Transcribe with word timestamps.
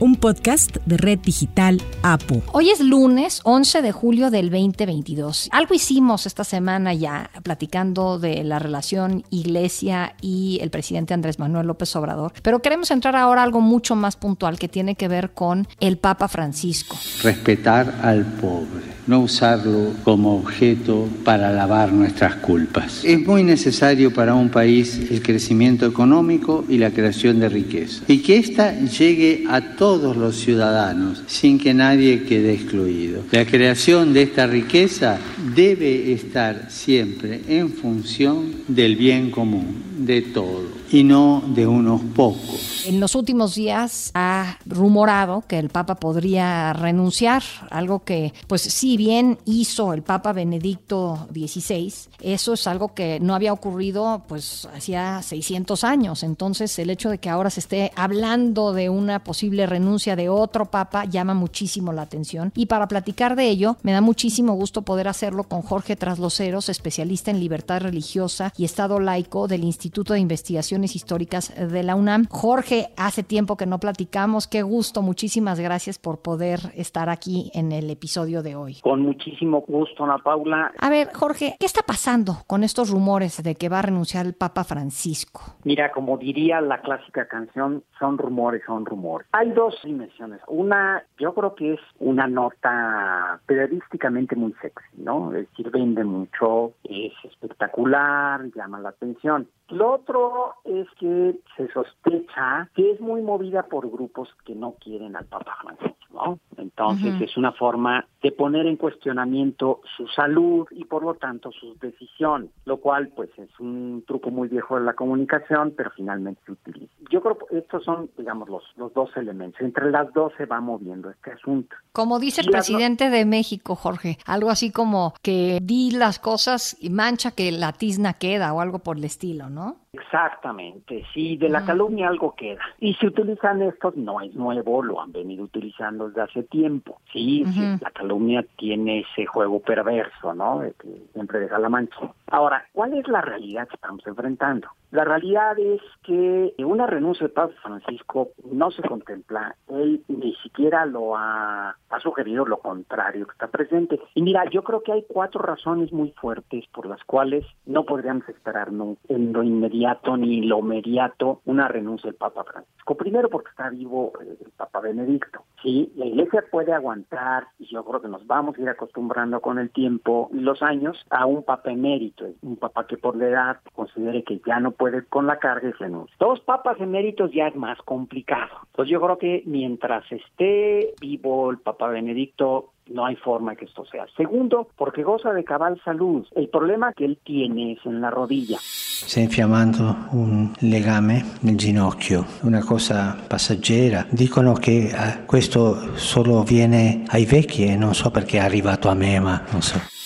un 0.00 0.16
podcast 0.16 0.76
de 0.86 0.96
Red 0.96 1.20
Digital 1.20 1.80
APO. 2.02 2.42
Hoy 2.52 2.70
es 2.70 2.80
lunes 2.80 3.40
11 3.44 3.82
de 3.82 3.92
julio 3.92 4.30
del 4.30 4.50
2022. 4.50 5.48
Algo 5.52 5.74
hicimos 5.74 6.26
esta 6.26 6.44
semana 6.44 6.94
ya 6.94 7.30
platicando 7.42 8.18
de 8.18 8.44
la 8.44 8.58
relación 8.58 9.24
Iglesia 9.30 10.14
y 10.20 10.58
el 10.62 10.70
presidente 10.70 11.14
Andrés 11.14 11.38
Manuel 11.38 11.66
López 11.66 11.94
Obrador, 11.96 12.32
pero 12.42 12.60
queremos 12.60 12.90
entrar 12.90 13.16
ahora 13.16 13.42
a 13.42 13.44
algo 13.44 13.60
mucho 13.60 13.96
más 13.96 14.16
puntual 14.16 14.58
que 14.58 14.68
tiene 14.68 14.94
que 14.94 15.08
ver 15.08 15.30
con 15.30 15.66
el 15.80 15.98
Papa 15.98 16.28
Francisco. 16.28 16.96
Respetar 17.22 18.00
al 18.02 18.24
pobre 18.24 18.97
no 19.08 19.20
usarlo 19.20 19.94
como 20.04 20.36
objeto 20.36 21.08
para 21.24 21.50
lavar 21.52 21.92
nuestras 21.92 22.36
culpas. 22.36 23.02
Es 23.04 23.26
muy 23.26 23.42
necesario 23.42 24.12
para 24.12 24.34
un 24.34 24.50
país 24.50 25.00
el 25.10 25.22
crecimiento 25.22 25.86
económico 25.86 26.64
y 26.68 26.78
la 26.78 26.90
creación 26.90 27.40
de 27.40 27.48
riqueza, 27.48 28.04
y 28.06 28.18
que 28.18 28.36
ésta 28.36 28.78
llegue 28.78 29.44
a 29.48 29.74
todos 29.76 30.16
los 30.16 30.36
ciudadanos 30.36 31.22
sin 31.26 31.58
que 31.58 31.74
nadie 31.74 32.22
quede 32.24 32.52
excluido. 32.52 33.22
La 33.32 33.46
creación 33.46 34.12
de 34.12 34.22
esta 34.22 34.46
riqueza 34.46 35.18
debe 35.56 36.12
estar 36.12 36.70
siempre 36.70 37.40
en 37.48 37.70
función 37.70 38.52
del 38.68 38.96
bien 38.96 39.30
común 39.30 39.88
de 39.98 40.22
todo 40.22 40.68
y 40.90 41.02
no 41.02 41.42
de 41.54 41.66
unos 41.66 42.00
pocos. 42.14 42.67
En 42.88 43.00
los 43.00 43.14
últimos 43.14 43.54
días 43.54 44.10
ha 44.14 44.56
rumorado 44.64 45.44
que 45.46 45.58
el 45.58 45.68
Papa 45.68 45.96
podría 45.96 46.72
renunciar, 46.72 47.42
algo 47.68 48.02
que 48.02 48.32
pues 48.46 48.62
sí 48.62 48.96
bien 48.96 49.36
hizo 49.44 49.92
el 49.92 50.00
Papa 50.00 50.32
Benedicto 50.32 51.28
XVI, 51.30 51.92
eso 52.22 52.54
es 52.54 52.66
algo 52.66 52.94
que 52.94 53.20
no 53.20 53.34
había 53.34 53.52
ocurrido 53.52 54.22
pues 54.26 54.66
hacía 54.74 55.20
600 55.20 55.84
años, 55.84 56.22
entonces 56.22 56.78
el 56.78 56.88
hecho 56.88 57.10
de 57.10 57.18
que 57.18 57.28
ahora 57.28 57.50
se 57.50 57.60
esté 57.60 57.92
hablando 57.94 58.72
de 58.72 58.88
una 58.88 59.22
posible 59.22 59.66
renuncia 59.66 60.16
de 60.16 60.30
otro 60.30 60.64
Papa 60.64 61.04
llama 61.04 61.34
muchísimo 61.34 61.92
la 61.92 62.00
atención 62.00 62.54
y 62.56 62.66
para 62.66 62.88
platicar 62.88 63.36
de 63.36 63.50
ello 63.50 63.76
me 63.82 63.92
da 63.92 64.00
muchísimo 64.00 64.54
gusto 64.54 64.80
poder 64.80 65.08
hacerlo 65.08 65.44
con 65.44 65.60
Jorge 65.60 65.94
Trasloceros, 65.94 66.70
especialista 66.70 67.30
en 67.30 67.40
libertad 67.40 67.82
religiosa 67.82 68.54
y 68.56 68.64
Estado 68.64 68.98
laico 68.98 69.46
del 69.46 69.64
Instituto 69.64 70.14
de 70.14 70.20
Investigaciones 70.20 70.96
Históricas 70.96 71.52
de 71.54 71.82
la 71.82 71.94
UNAM. 71.94 72.26
Jorge, 72.30 72.77
hace 72.96 73.22
tiempo 73.22 73.56
que 73.56 73.66
no 73.66 73.78
platicamos, 73.78 74.46
qué 74.46 74.62
gusto, 74.62 75.02
muchísimas 75.02 75.60
gracias 75.60 75.98
por 75.98 76.20
poder 76.20 76.60
estar 76.74 77.08
aquí 77.08 77.50
en 77.54 77.72
el 77.72 77.90
episodio 77.90 78.42
de 78.42 78.56
hoy. 78.56 78.78
Con 78.82 79.02
muchísimo 79.02 79.60
gusto, 79.66 80.04
Ana 80.04 80.18
Paula. 80.18 80.72
A 80.78 80.90
ver, 80.90 81.08
Jorge, 81.14 81.56
¿qué 81.58 81.66
está 81.66 81.82
pasando 81.82 82.38
con 82.46 82.64
estos 82.64 82.90
rumores 82.90 83.42
de 83.42 83.54
que 83.54 83.68
va 83.68 83.80
a 83.80 83.82
renunciar 83.82 84.26
el 84.26 84.34
Papa 84.34 84.64
Francisco? 84.64 85.40
Mira, 85.64 85.92
como 85.92 86.16
diría 86.18 86.60
la 86.60 86.80
clásica 86.80 87.26
canción, 87.26 87.82
son 87.98 88.18
rumores, 88.18 88.62
son 88.66 88.84
rumores. 88.84 89.28
Hay 89.32 89.50
dos 89.50 89.74
dimensiones. 89.84 90.40
Una, 90.48 91.02
yo 91.18 91.34
creo 91.34 91.54
que 91.54 91.74
es 91.74 91.80
una 91.98 92.26
nota 92.26 93.40
periodísticamente 93.46 94.36
muy 94.36 94.54
sexy, 94.60 95.02
¿no? 95.02 95.32
Es 95.34 95.48
decir, 95.48 95.70
vende 95.70 96.04
mucho, 96.04 96.72
es 96.84 97.12
espectacular, 97.24 98.42
llama 98.54 98.80
la 98.80 98.90
atención. 98.90 99.48
Lo 99.68 99.92
otro 99.92 100.54
es 100.64 100.86
que 100.98 101.40
se 101.56 101.70
sospecha 101.72 102.70
que 102.74 102.92
es 102.92 103.00
muy 103.00 103.20
movida 103.20 103.64
por 103.64 103.90
grupos 103.90 104.28
que 104.44 104.54
no 104.54 104.72
quieren 104.80 105.14
al 105.14 105.26
Papa 105.26 105.56
Francisco, 105.60 105.96
¿no? 106.12 106.38
Entonces 106.56 107.20
es 107.20 107.36
una 107.36 107.52
forma 107.52 108.06
de 108.22 108.32
poner 108.32 108.66
en 108.66 108.76
cuestionamiento 108.76 109.80
su 109.96 110.06
salud 110.08 110.66
y 110.70 110.84
por 110.84 111.04
lo 111.04 111.14
tanto 111.14 111.52
sus 111.52 111.78
decisiones, 111.78 112.50
lo 112.64 112.78
cual 112.78 113.08
pues 113.14 113.30
es 113.38 113.48
un 113.60 114.04
truco 114.06 114.30
muy 114.30 114.48
viejo 114.48 114.76
de 114.76 114.84
la 114.84 114.94
comunicación, 114.94 115.72
pero 115.76 115.90
finalmente 115.90 116.40
se 116.44 116.52
utiliza. 116.52 116.92
Yo 117.10 117.20
creo 117.22 117.38
que 117.38 117.58
estos 117.58 117.84
son, 117.84 118.10
digamos, 118.18 118.48
los, 118.48 118.64
los 118.76 118.92
dos 118.92 119.16
elementos. 119.16 119.60
Entre 119.60 119.90
las 119.90 120.12
dos 120.12 120.32
se 120.36 120.46
va 120.46 120.60
moviendo 120.60 121.10
este 121.10 121.32
asunto. 121.32 121.76
Como 121.92 122.18
dice 122.18 122.40
el 122.40 122.50
presidente 122.50 123.10
de 123.10 123.24
México, 123.24 123.74
Jorge, 123.76 124.18
algo 124.26 124.50
así 124.50 124.72
como 124.72 125.14
que 125.22 125.58
di 125.62 125.92
las 125.92 126.18
cosas 126.18 126.76
y 126.80 126.90
mancha 126.90 127.30
que 127.30 127.52
la 127.52 127.72
tizna 127.72 128.14
queda 128.14 128.52
o 128.52 128.60
algo 128.60 128.80
por 128.80 128.96
el 128.96 129.04
estilo, 129.04 129.48
¿no? 129.48 129.76
Exactamente, 129.92 131.04
sí, 131.12 131.36
de 131.36 131.48
la 131.48 131.64
calumnia 131.64 132.08
algo 132.08 132.34
queda. 132.36 132.60
Y 132.78 132.94
si 132.94 133.06
utilizan 133.06 133.62
estos, 133.62 133.96
no 133.96 134.20
es 134.20 134.34
nuevo, 134.34 134.82
lo 134.82 135.00
han 135.00 135.12
venido 135.12 135.44
utilizando 135.44 136.08
desde 136.08 136.22
hace 136.22 136.42
tiempo. 136.44 137.00
Sí, 137.12 137.44
la 137.80 137.90
calumnia 137.90 138.07
tiene 138.56 139.00
ese 139.00 139.26
juego 139.26 139.60
perverso, 139.60 140.34
¿no? 140.34 140.60
De 140.60 140.72
que 140.72 140.88
siempre 141.12 141.40
deja 141.40 141.58
la 141.58 141.68
mancha. 141.68 142.12
Ahora, 142.28 142.64
¿cuál 142.72 142.94
es 142.94 143.06
la 143.08 143.20
realidad 143.20 143.68
que 143.68 143.74
estamos 143.74 144.06
enfrentando? 144.06 144.68
La 144.90 145.04
realidad 145.04 145.58
es 145.58 145.82
que 146.02 146.54
una 146.58 146.86
renuncia 146.86 147.26
de 147.26 147.32
Papa 147.32 147.52
Francisco 147.62 148.30
no 148.50 148.70
se 148.70 148.82
contempla. 148.82 149.54
Él 149.68 150.02
ni 150.08 150.34
siquiera 150.36 150.86
lo 150.86 151.14
ha, 151.16 151.76
sugerido 152.02 152.46
lo 152.46 152.58
contrario, 152.58 153.26
que 153.26 153.32
está 153.32 153.48
presente. 153.48 154.00
Y 154.14 154.22
mira, 154.22 154.48
yo 154.50 154.62
creo 154.62 154.82
que 154.82 154.92
hay 154.92 155.04
cuatro 155.08 155.42
razones 155.42 155.92
muy 155.92 156.12
fuertes 156.12 156.64
por 156.72 156.86
las 156.86 157.02
cuales 157.04 157.44
no 157.66 157.84
podríamos 157.84 158.28
esperar 158.28 158.72
no, 158.72 158.96
en 159.08 159.32
lo 159.32 159.42
inmediato 159.42 160.16
ni 160.16 160.42
lo 160.42 160.62
mediato 160.62 161.40
una 161.44 161.66
renuncia 161.68 162.08
del 162.08 162.16
Papa 162.16 162.44
Francisco. 162.44 162.96
Primero 162.96 163.28
porque 163.28 163.50
está 163.50 163.68
vivo 163.70 164.12
eh, 164.20 164.36
el 164.40 164.52
Papa 164.52 164.80
Benedicto. 164.80 165.44
Sí, 165.62 165.92
la 165.96 166.06
Iglesia 166.06 166.44
puede 166.50 166.72
aguantar, 166.72 167.48
y 167.58 167.66
yo 167.66 167.84
creo 167.84 168.00
que 168.00 168.08
nos 168.08 168.26
vamos 168.26 168.56
a 168.56 168.62
ir 168.62 168.68
acostumbrando 168.68 169.40
con 169.40 169.58
el 169.58 169.70
tiempo 169.70 170.30
los 170.32 170.62
años, 170.62 171.04
a 171.10 171.26
un 171.26 171.42
Papa 171.42 171.72
emérito, 171.72 172.26
un 172.42 172.56
Papa 172.56 172.86
que 172.86 172.96
por 172.96 173.16
la 173.16 173.26
edad 173.26 173.60
considere 173.74 174.22
que 174.22 174.40
ya 174.46 174.60
no 174.60 174.70
puede 174.78 175.04
con 175.04 175.26
la 175.26 175.38
carga 175.38 175.68
y 175.68 175.72
renuncia. 175.72 176.14
Dos 176.18 176.40
papas 176.40 176.80
eméritos 176.80 177.30
ya 177.32 177.48
es 177.48 177.56
más 177.56 177.78
complicado. 177.82 178.48
Entonces 178.68 178.92
yo 178.92 179.00
creo 179.00 179.18
que 179.18 179.42
mientras 179.44 180.10
esté 180.10 180.94
vivo 181.00 181.50
el 181.50 181.58
Papa 181.58 181.88
Benedicto, 181.88 182.70
no 182.86 183.04
hay 183.04 183.16
forma 183.16 183.54
que 183.54 183.66
esto 183.66 183.84
sea. 183.84 184.06
Segundo, 184.16 184.68
porque 184.76 185.02
goza 185.02 185.32
de 185.32 185.44
cabal 185.44 185.80
salud. 185.84 186.26
El 186.34 186.48
problema 186.48 186.92
que 186.92 187.04
él 187.04 187.18
tiene 187.22 187.72
es 187.72 187.84
en 187.84 188.00
la 188.00 188.10
rodilla. 188.10 188.58
Sta 188.60 189.20
infiammando 189.20 189.94
un 190.12 190.54
legame 190.60 191.22
nel 191.42 191.56
ginocchio, 191.56 192.24
una 192.42 192.60
cosa 192.60 193.16
passaggera. 193.28 194.06
Dicono 194.10 194.54
che 194.54 194.88
eh, 194.88 195.24
questo 195.26 195.96
solo 195.96 196.42
viene 196.42 197.04
ai 197.08 197.24
vecchi 197.24 197.66
e 197.66 197.76
non 197.76 197.94
so 197.94 198.10
perché 198.10 198.38
è 198.38 198.40
arrivato 198.40 198.88
a 198.88 198.94
me, 198.94 199.20
ma 199.20 199.42
non 199.52 199.62
so. 199.62 199.97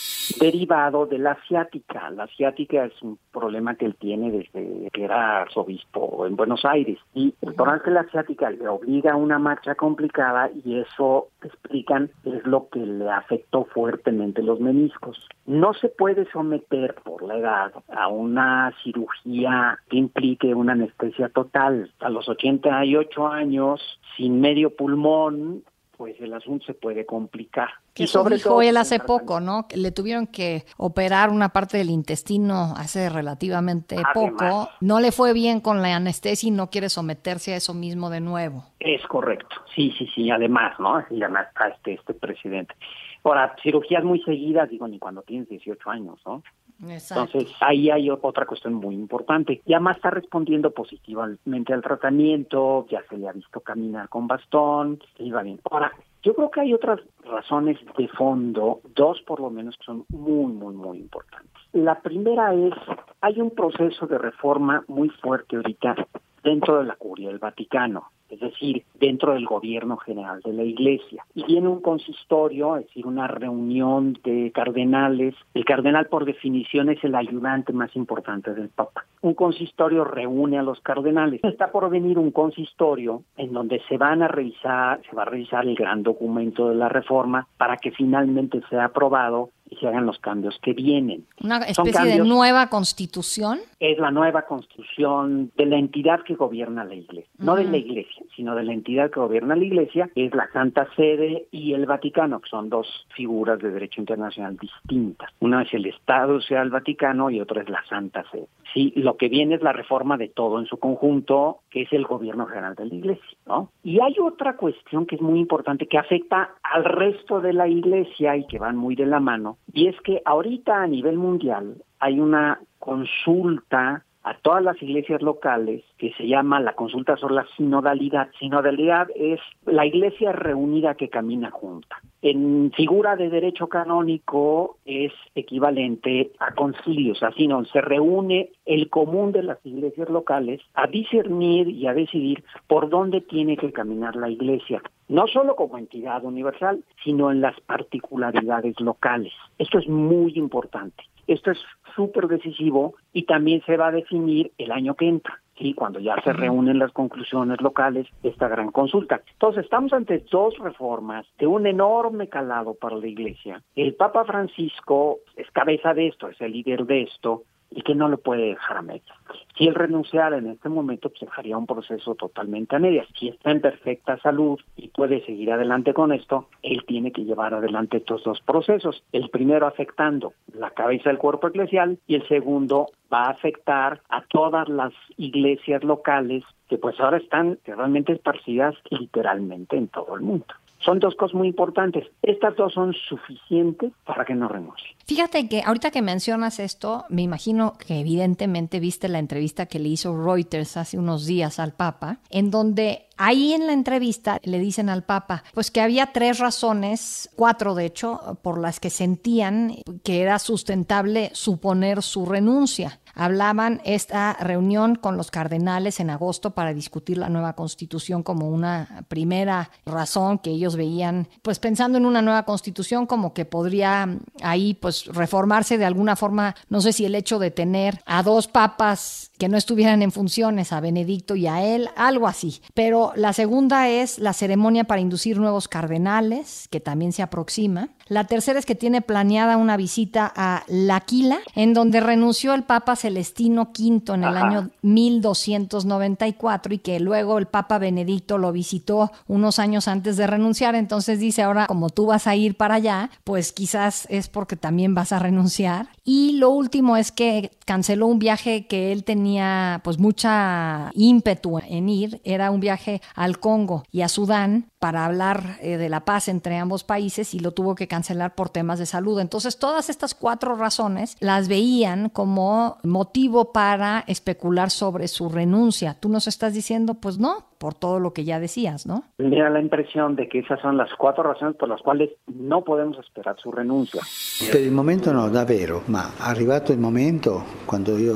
Derivado 0.42 1.06
de 1.06 1.18
la 1.18 1.32
asiática. 1.32 2.10
La 2.10 2.24
asiática 2.24 2.84
es 2.84 3.02
un 3.02 3.18
problema 3.32 3.76
que 3.76 3.86
él 3.86 3.94
tiene 3.94 4.30
desde 4.30 4.90
que 4.92 5.04
era 5.04 5.42
arzobispo 5.42 6.26
en 6.26 6.36
Buenos 6.36 6.64
Aires. 6.64 6.98
Y 7.14 7.34
el 7.42 7.54
torrente 7.54 7.90
de 7.90 7.94
la 7.94 8.00
asiática 8.00 8.50
le 8.50 8.66
obliga 8.68 9.12
a 9.12 9.16
una 9.16 9.38
marcha 9.38 9.74
complicada 9.74 10.50
y 10.64 10.78
eso, 10.78 11.28
explican, 11.42 12.10
es 12.24 12.44
lo 12.44 12.68
que 12.68 12.80
le 12.80 13.08
afectó 13.10 13.64
fuertemente 13.66 14.42
los 14.42 14.60
meniscos. 14.60 15.28
No 15.46 15.74
se 15.74 15.88
puede 15.88 16.30
someter 16.30 16.94
por 17.04 17.22
la 17.22 17.38
edad 17.38 17.72
a 17.88 18.08
una 18.08 18.72
cirugía 18.82 19.78
que 19.88 19.96
implique 19.96 20.54
una 20.54 20.72
anestesia 20.72 21.28
total. 21.28 21.92
A 22.00 22.08
los 22.10 22.28
88 22.28 23.26
años, 23.28 23.80
sin 24.16 24.40
medio 24.40 24.74
pulmón, 24.74 25.62
pues 26.02 26.20
el 26.20 26.34
asunto 26.34 26.66
se 26.66 26.74
puede 26.74 27.06
complicar. 27.06 27.68
Que 27.94 28.02
y 28.02 28.06
sobre 28.08 28.34
dijo 28.34 28.48
todo, 28.48 28.62
él 28.62 28.76
hace 28.76 28.98
poco, 28.98 29.38
¿no? 29.38 29.68
Que 29.68 29.76
le 29.76 29.92
tuvieron 29.92 30.26
que 30.26 30.64
operar 30.76 31.30
una 31.30 31.50
parte 31.50 31.78
del 31.78 31.90
intestino 31.90 32.74
hace 32.76 33.08
relativamente 33.08 33.94
poco. 34.12 34.68
No 34.80 34.98
le 34.98 35.12
fue 35.12 35.32
bien 35.32 35.60
con 35.60 35.80
la 35.80 35.94
anestesia 35.94 36.48
y 36.48 36.50
no 36.50 36.70
quiere 36.70 36.88
someterse 36.88 37.54
a 37.54 37.56
eso 37.56 37.72
mismo 37.72 38.10
de 38.10 38.20
nuevo. 38.20 38.64
Es 38.80 39.06
correcto. 39.06 39.54
Sí, 39.76 39.94
sí, 39.96 40.08
sí. 40.12 40.28
Además, 40.28 40.74
¿no? 40.80 41.04
Y 41.08 41.22
además 41.22 41.46
está 41.50 41.68
este, 41.68 41.94
este 41.94 42.14
presidente. 42.14 42.74
Ahora, 43.24 43.54
cirugías 43.62 44.02
muy 44.02 44.20
seguidas, 44.22 44.68
digo, 44.68 44.88
ni 44.88 44.98
cuando 44.98 45.22
tienes 45.22 45.48
18 45.48 45.90
años, 45.90 46.20
¿no? 46.26 46.42
Exacto. 46.88 47.38
Entonces, 47.38 47.56
ahí 47.60 47.90
hay 47.90 48.10
otra 48.10 48.44
cuestión 48.46 48.74
muy 48.74 48.94
importante. 48.94 49.62
Ya 49.66 49.78
más 49.78 49.96
está 49.96 50.10
respondiendo 50.10 50.72
positivamente 50.72 51.72
al 51.72 51.82
tratamiento, 51.82 52.86
ya 52.90 53.02
se 53.08 53.16
le 53.16 53.28
ha 53.28 53.32
visto 53.32 53.60
caminar 53.60 54.08
con 54.08 54.26
bastón, 54.26 54.98
iba 55.18 55.42
bien. 55.42 55.60
Ahora, 55.70 55.92
yo 56.22 56.34
creo 56.34 56.50
que 56.50 56.60
hay 56.60 56.74
otras 56.74 57.00
razones 57.24 57.78
de 57.96 58.08
fondo, 58.08 58.80
dos 58.94 59.22
por 59.22 59.40
lo 59.40 59.50
menos, 59.50 59.76
que 59.76 59.84
son 59.84 60.04
muy, 60.08 60.52
muy, 60.52 60.74
muy 60.74 60.98
importantes. 60.98 61.50
La 61.72 62.00
primera 62.00 62.52
es, 62.54 62.74
hay 63.20 63.40
un 63.40 63.50
proceso 63.50 64.06
de 64.06 64.18
reforma 64.18 64.84
muy 64.88 65.08
fuerte 65.08 65.56
ahorita 65.56 65.94
dentro 66.42 66.78
de 66.78 66.84
la 66.84 66.96
curia 66.96 67.28
del 67.28 67.38
Vaticano. 67.38 68.10
es 68.28 68.40
decir, 68.40 68.82
dentro 68.98 69.34
del 69.34 69.44
gobierno 69.44 69.98
general 69.98 70.40
de 70.40 70.54
la 70.54 70.62
Iglesia. 70.62 71.22
Y 71.34 71.44
viene 71.44 71.68
un 71.68 71.82
consistorio, 71.82 72.78
es 72.78 72.86
decir, 72.86 73.06
una 73.06 73.26
reunión 73.26 74.18
de 74.24 74.50
cardenales. 74.54 75.34
El 75.52 75.66
cardenal, 75.66 76.06
por 76.06 76.24
definición, 76.24 76.88
es 76.88 77.04
el 77.04 77.14
ayudante 77.14 77.74
más 77.74 77.94
importante 77.94 78.54
del 78.54 78.70
Papa. 78.70 79.04
Un 79.20 79.34
consistorio 79.34 80.04
reúne 80.04 80.58
a 80.58 80.62
los 80.62 80.80
cardenales. 80.80 81.44
Está 81.44 81.70
por 81.70 81.90
venir 81.90 82.18
un 82.18 82.30
consistorio 82.30 83.22
en 83.36 83.52
donde 83.52 83.82
se 83.86 83.98
van 83.98 84.22
a 84.22 84.28
revisar, 84.28 85.02
se 85.08 85.14
va 85.14 85.22
a 85.22 85.26
revisar 85.26 85.66
el 85.66 85.74
gran 85.74 86.02
documento 86.02 86.70
de 86.70 86.74
la 86.74 86.88
reforma 86.88 87.46
para 87.58 87.76
que 87.76 87.90
finalmente 87.90 88.62
sea 88.70 88.86
aprobado 88.86 89.50
y 89.72 89.76
se 89.76 89.88
hagan 89.88 90.04
los 90.04 90.18
cambios 90.18 90.58
que 90.62 90.74
vienen. 90.74 91.24
Una 91.42 91.58
especie 91.58 92.04
de 92.04 92.18
nueva 92.18 92.68
constitución. 92.68 93.60
Es 93.80 93.98
la 93.98 94.10
nueva 94.10 94.42
constitución 94.42 95.50
de 95.56 95.66
la 95.66 95.78
entidad 95.78 96.20
que 96.22 96.34
gobierna 96.34 96.84
la 96.84 96.94
iglesia, 96.94 97.30
no 97.38 97.56
de 97.56 97.64
la 97.64 97.78
iglesia, 97.78 98.22
sino 98.36 98.54
de 98.54 98.64
la 98.64 98.72
entidad 98.72 99.10
que 99.10 99.20
gobierna 99.20 99.56
la 99.56 99.64
iglesia, 99.64 100.10
es 100.14 100.34
la 100.34 100.50
Santa 100.52 100.86
Sede 100.94 101.46
y 101.50 101.72
el 101.72 101.86
Vaticano, 101.86 102.40
que 102.40 102.50
son 102.50 102.68
dos 102.68 102.86
figuras 103.16 103.58
de 103.60 103.70
derecho 103.70 104.00
internacional 104.00 104.58
distintas. 104.58 105.30
Una 105.40 105.62
es 105.62 105.72
el 105.72 105.86
Estado, 105.86 106.36
o 106.36 106.40
sea, 106.40 106.62
el 106.62 106.70
Vaticano, 106.70 107.30
y 107.30 107.40
otra 107.40 107.62
es 107.62 107.68
la 107.68 107.82
Santa 107.88 108.24
Sede. 108.30 108.46
Sí, 108.74 108.92
lo 108.96 109.16
que 109.16 109.28
viene 109.28 109.54
es 109.54 109.62
la 109.62 109.72
reforma 109.72 110.16
de 110.16 110.28
todo 110.28 110.58
en 110.58 110.66
su 110.66 110.78
conjunto, 110.78 111.60
que 111.70 111.82
es 111.82 111.92
el 111.92 112.04
gobierno 112.04 112.46
general 112.46 112.74
de 112.74 112.86
la 112.86 112.94
iglesia, 112.94 113.38
¿no? 113.46 113.70
Y 113.82 114.00
hay 114.00 114.16
otra 114.20 114.56
cuestión 114.56 115.06
que 115.06 115.16
es 115.16 115.20
muy 115.22 115.40
importante 115.40 115.86
que 115.86 115.98
afecta 115.98 116.50
al 116.62 116.84
resto 116.84 117.40
de 117.40 117.52
la 117.52 117.68
iglesia 117.68 118.36
y 118.36 118.46
que 118.46 118.58
van 118.58 118.76
muy 118.76 118.94
de 118.94 119.06
la 119.06 119.20
mano, 119.20 119.58
y 119.72 119.88
es 119.88 120.00
que 120.02 120.22
ahorita 120.24 120.82
a 120.82 120.86
nivel 120.86 121.16
mundial 121.16 121.82
hay 121.98 122.20
una 122.20 122.60
consulta 122.78 124.04
a 124.24 124.34
todas 124.34 124.62
las 124.62 124.80
iglesias 124.80 125.20
locales 125.20 125.82
que 125.98 126.12
se 126.12 126.26
llama 126.26 126.60
la 126.60 126.74
consulta 126.74 127.16
sobre 127.16 127.34
la 127.34 127.46
sinodalidad. 127.56 128.28
Sinodalidad 128.38 129.08
es 129.16 129.40
la 129.66 129.84
iglesia 129.84 130.32
reunida 130.32 130.94
que 130.94 131.08
camina 131.08 131.50
junta. 131.50 131.96
En 132.22 132.70
figura 132.76 133.16
de 133.16 133.30
derecho 133.30 133.66
canónico 133.66 134.78
es 134.84 135.12
equivalente 135.34 136.30
a 136.38 136.54
concilios, 136.54 137.20
así 137.24 137.48
no, 137.48 137.64
se 137.64 137.80
reúne 137.80 138.50
el 138.64 138.88
común 138.90 139.32
de 139.32 139.42
las 139.42 139.58
iglesias 139.66 140.08
locales 140.08 140.60
a 140.74 140.86
discernir 140.86 141.68
y 141.68 141.88
a 141.88 141.94
decidir 141.94 142.44
por 142.68 142.90
dónde 142.90 143.22
tiene 143.22 143.56
que 143.56 143.72
caminar 143.72 144.14
la 144.14 144.30
iglesia, 144.30 144.82
no 145.12 145.26
solo 145.26 145.56
como 145.56 145.76
entidad 145.76 146.24
universal, 146.24 146.82
sino 147.04 147.30
en 147.30 147.42
las 147.42 147.60
particularidades 147.60 148.80
locales. 148.80 149.34
Esto 149.58 149.78
es 149.78 149.86
muy 149.86 150.32
importante. 150.36 151.04
Esto 151.26 151.50
es 151.50 151.58
súper 151.94 152.28
decisivo 152.28 152.94
y 153.12 153.24
también 153.24 153.62
se 153.66 153.76
va 153.76 153.88
a 153.88 153.92
definir 153.92 154.52
el 154.56 154.72
año 154.72 154.94
que 154.94 155.08
entra. 155.08 155.38
Sí, 155.58 155.74
cuando 155.74 156.00
ya 156.00 156.16
se 156.24 156.32
reúnen 156.32 156.78
las 156.78 156.92
conclusiones 156.92 157.60
locales 157.60 158.06
de 158.22 158.30
esta 158.30 158.48
gran 158.48 158.72
consulta. 158.72 159.20
Entonces, 159.34 159.64
estamos 159.64 159.92
ante 159.92 160.24
dos 160.30 160.58
reformas 160.58 161.26
de 161.38 161.46
un 161.46 161.66
enorme 161.66 162.28
calado 162.28 162.72
para 162.72 162.96
la 162.96 163.06
Iglesia. 163.06 163.62
El 163.76 163.94
Papa 163.94 164.24
Francisco 164.24 165.18
es 165.36 165.48
cabeza 165.50 165.92
de 165.92 166.08
esto, 166.08 166.28
es 166.30 166.40
el 166.40 166.52
líder 166.52 166.86
de 166.86 167.02
esto, 167.02 167.42
y 167.74 167.82
que 167.82 167.94
no 167.94 168.08
lo 168.08 168.18
puede 168.18 168.50
dejar 168.50 168.78
a 168.78 168.82
medias. 168.82 169.16
Si 169.56 169.66
él 169.66 169.74
renunciara 169.74 170.38
en 170.38 170.48
este 170.48 170.68
momento, 170.68 171.08
pues 171.08 171.20
dejaría 171.20 171.56
un 171.56 171.66
proceso 171.66 172.14
totalmente 172.14 172.76
a 172.76 172.78
medias. 172.78 173.06
Si 173.18 173.28
está 173.28 173.50
en 173.50 173.60
perfecta 173.60 174.18
salud 174.18 174.58
y 174.76 174.88
puede 174.88 175.24
seguir 175.24 175.52
adelante 175.52 175.94
con 175.94 176.12
esto, 176.12 176.48
él 176.62 176.84
tiene 176.86 177.12
que 177.12 177.24
llevar 177.24 177.54
adelante 177.54 177.98
estos 177.98 178.24
dos 178.24 178.40
procesos. 178.40 179.02
El 179.12 179.30
primero 179.30 179.66
afectando 179.66 180.32
la 180.54 180.70
cabeza 180.70 181.10
del 181.10 181.18
cuerpo 181.18 181.48
eclesial 181.48 181.98
y 182.06 182.14
el 182.14 182.26
segundo 182.28 182.88
va 183.12 183.26
a 183.26 183.30
afectar 183.30 184.00
a 184.08 184.22
todas 184.22 184.68
las 184.68 184.92
iglesias 185.16 185.84
locales 185.84 186.44
que 186.68 186.78
pues 186.78 186.98
ahora 187.00 187.18
están 187.18 187.58
realmente 187.66 188.12
esparcidas 188.12 188.74
literalmente 188.90 189.76
en 189.76 189.88
todo 189.88 190.16
el 190.16 190.22
mundo. 190.22 190.46
Son 190.84 190.98
dos 190.98 191.14
cosas 191.14 191.34
muy 191.34 191.48
importantes. 191.48 192.06
Estas 192.22 192.56
dos 192.56 192.72
son 192.74 192.92
suficientes 193.08 193.92
para 194.04 194.24
que 194.24 194.34
no 194.34 194.48
renuncie. 194.48 194.96
Fíjate 195.06 195.48
que 195.48 195.62
ahorita 195.64 195.90
que 195.90 196.02
mencionas 196.02 196.58
esto, 196.58 197.04
me 197.08 197.22
imagino 197.22 197.74
que 197.78 198.00
evidentemente 198.00 198.80
viste 198.80 199.08
la 199.08 199.18
entrevista 199.18 199.66
que 199.66 199.78
le 199.78 199.88
hizo 199.88 200.16
Reuters 200.16 200.76
hace 200.76 200.98
unos 200.98 201.26
días 201.26 201.58
al 201.58 201.72
Papa, 201.72 202.18
en 202.30 202.50
donde 202.50 203.06
Ahí 203.24 203.52
en 203.52 203.68
la 203.68 203.72
entrevista 203.72 204.40
le 204.42 204.58
dicen 204.58 204.88
al 204.88 205.04
Papa, 205.04 205.44
pues 205.54 205.70
que 205.70 205.80
había 205.80 206.06
tres 206.12 206.40
razones, 206.40 207.30
cuatro 207.36 207.76
de 207.76 207.84
hecho, 207.84 208.38
por 208.42 208.58
las 208.58 208.80
que 208.80 208.90
sentían 208.90 209.76
que 210.02 210.22
era 210.22 210.40
sustentable 210.40 211.30
suponer 211.32 212.02
su 212.02 212.26
renuncia. 212.26 212.98
Hablaban 213.14 213.80
esta 213.84 214.34
reunión 214.34 214.96
con 214.96 215.16
los 215.16 215.30
cardenales 215.30 216.00
en 216.00 216.10
agosto 216.10 216.52
para 216.52 216.74
discutir 216.74 217.18
la 217.18 217.28
nueva 217.28 217.54
constitución 217.54 218.22
como 218.22 218.48
una 218.48 219.04
primera 219.08 219.70
razón 219.84 220.38
que 220.38 220.50
ellos 220.50 220.76
veían, 220.76 221.28
pues 221.42 221.58
pensando 221.58 221.98
en 221.98 222.06
una 222.06 222.22
nueva 222.22 222.44
constitución 222.44 223.06
como 223.06 223.34
que 223.34 223.44
podría 223.44 224.18
ahí 224.42 224.74
pues 224.74 225.06
reformarse 225.06 225.78
de 225.78 225.84
alguna 225.84 226.16
forma, 226.16 226.54
no 226.68 226.80
sé 226.80 226.92
si 226.92 227.04
el 227.04 227.14
hecho 227.14 227.38
de 227.38 227.50
tener 227.50 228.00
a 228.06 228.22
dos 228.22 228.48
papas 228.48 229.30
que 229.38 229.48
no 229.48 229.56
estuvieran 229.56 230.02
en 230.02 230.12
funciones, 230.12 230.72
a 230.72 230.80
Benedicto 230.80 231.34
y 231.34 231.48
a 231.48 231.64
él, 231.64 231.88
algo 231.96 232.28
así. 232.28 232.62
Pero 232.74 233.12
la 233.16 233.32
segunda 233.32 233.88
es 233.88 234.18
la 234.18 234.32
ceremonia 234.32 234.84
para 234.84 235.00
inducir 235.00 235.38
nuevos 235.38 235.66
cardenales, 235.66 236.68
que 236.70 236.78
también 236.80 237.12
se 237.12 237.22
aproxima. 237.22 237.88
La 238.12 238.24
tercera 238.24 238.58
es 238.58 238.66
que 238.66 238.74
tiene 238.74 239.00
planeada 239.00 239.56
una 239.56 239.78
visita 239.78 240.30
a 240.36 240.64
L'Aquila, 240.68 241.38
en 241.54 241.72
donde 241.72 241.98
renunció 242.00 242.52
el 242.52 242.62
Papa 242.62 242.94
Celestino 242.94 243.72
V 243.74 244.12
en 244.12 244.24
el 244.24 244.36
año 244.36 244.68
1294 244.82 246.74
y 246.74 246.78
que 246.80 247.00
luego 247.00 247.38
el 247.38 247.46
Papa 247.46 247.78
Benedicto 247.78 248.36
lo 248.36 248.52
visitó 248.52 249.12
unos 249.28 249.58
años 249.58 249.88
antes 249.88 250.18
de 250.18 250.26
renunciar. 250.26 250.74
Entonces 250.74 251.20
dice 251.20 251.40
ahora, 251.40 251.66
como 251.66 251.88
tú 251.88 252.04
vas 252.04 252.26
a 252.26 252.36
ir 252.36 252.54
para 252.58 252.74
allá, 252.74 253.08
pues 253.24 253.50
quizás 253.50 254.06
es 254.10 254.28
porque 254.28 254.56
también 254.56 254.94
vas 254.94 255.12
a 255.12 255.18
renunciar. 255.18 255.88
Y 256.04 256.32
lo 256.32 256.50
último 256.50 256.98
es 256.98 257.12
que 257.12 257.50
canceló 257.64 258.08
un 258.08 258.18
viaje 258.18 258.66
que 258.66 258.92
él 258.92 259.04
tenía 259.04 259.80
pues 259.84 259.98
mucha 259.98 260.90
ímpetu 260.92 261.60
en 261.66 261.88
ir. 261.88 262.20
Era 262.24 262.50
un 262.50 262.60
viaje 262.60 263.00
al 263.14 263.38
Congo 263.38 263.84
y 263.90 264.02
a 264.02 264.10
Sudán 264.10 264.66
para 264.78 265.06
hablar 265.06 265.58
eh, 265.62 265.78
de 265.78 265.88
la 265.88 266.04
paz 266.04 266.28
entre 266.28 266.58
ambos 266.58 266.82
países 266.84 267.34
y 267.34 267.38
lo 267.38 267.52
tuvo 267.52 267.74
que 267.74 267.86
cancelar 267.86 268.01
por 268.34 268.50
temas 268.50 268.78
de 268.78 268.86
salud. 268.86 269.20
Entonces, 269.20 269.58
todas 269.58 269.88
estas 269.90 270.14
cuatro 270.14 270.54
razones 270.54 271.16
las 271.20 271.48
veían 271.48 272.08
como 272.08 272.78
motivo 272.82 273.52
para 273.52 274.04
especular 274.06 274.70
sobre 274.70 275.08
su 275.08 275.28
renuncia. 275.28 275.94
Tú 275.98 276.08
nos 276.08 276.26
estás 276.26 276.54
diciendo, 276.54 276.94
pues 276.94 277.18
no, 277.18 277.46
por 277.58 277.74
todo 277.74 278.00
lo 278.00 278.12
que 278.12 278.24
ya 278.24 278.40
decías, 278.40 278.86
¿no? 278.86 279.04
Me 279.18 279.38
da 279.38 279.48
la 279.48 279.60
impresión 279.60 280.16
de 280.16 280.28
que 280.28 280.40
esas 280.40 280.60
son 280.60 280.76
las 280.76 280.90
cuatro 280.98 281.22
razones 281.22 281.54
por 281.56 281.68
las 281.68 281.80
cuales 281.80 282.10
no 282.26 282.64
podemos 282.64 282.98
esperar 282.98 283.36
su 283.38 283.52
renuncia. 283.52 284.02
Per 284.50 284.60
il 284.60 284.72
momento 284.72 285.12
no, 285.12 285.30
davvero, 285.30 285.82
ma 285.86 286.14
arrivato 286.18 286.72
il 286.72 286.80
momento, 286.80 287.44
quando 287.64 287.96
io 287.96 288.14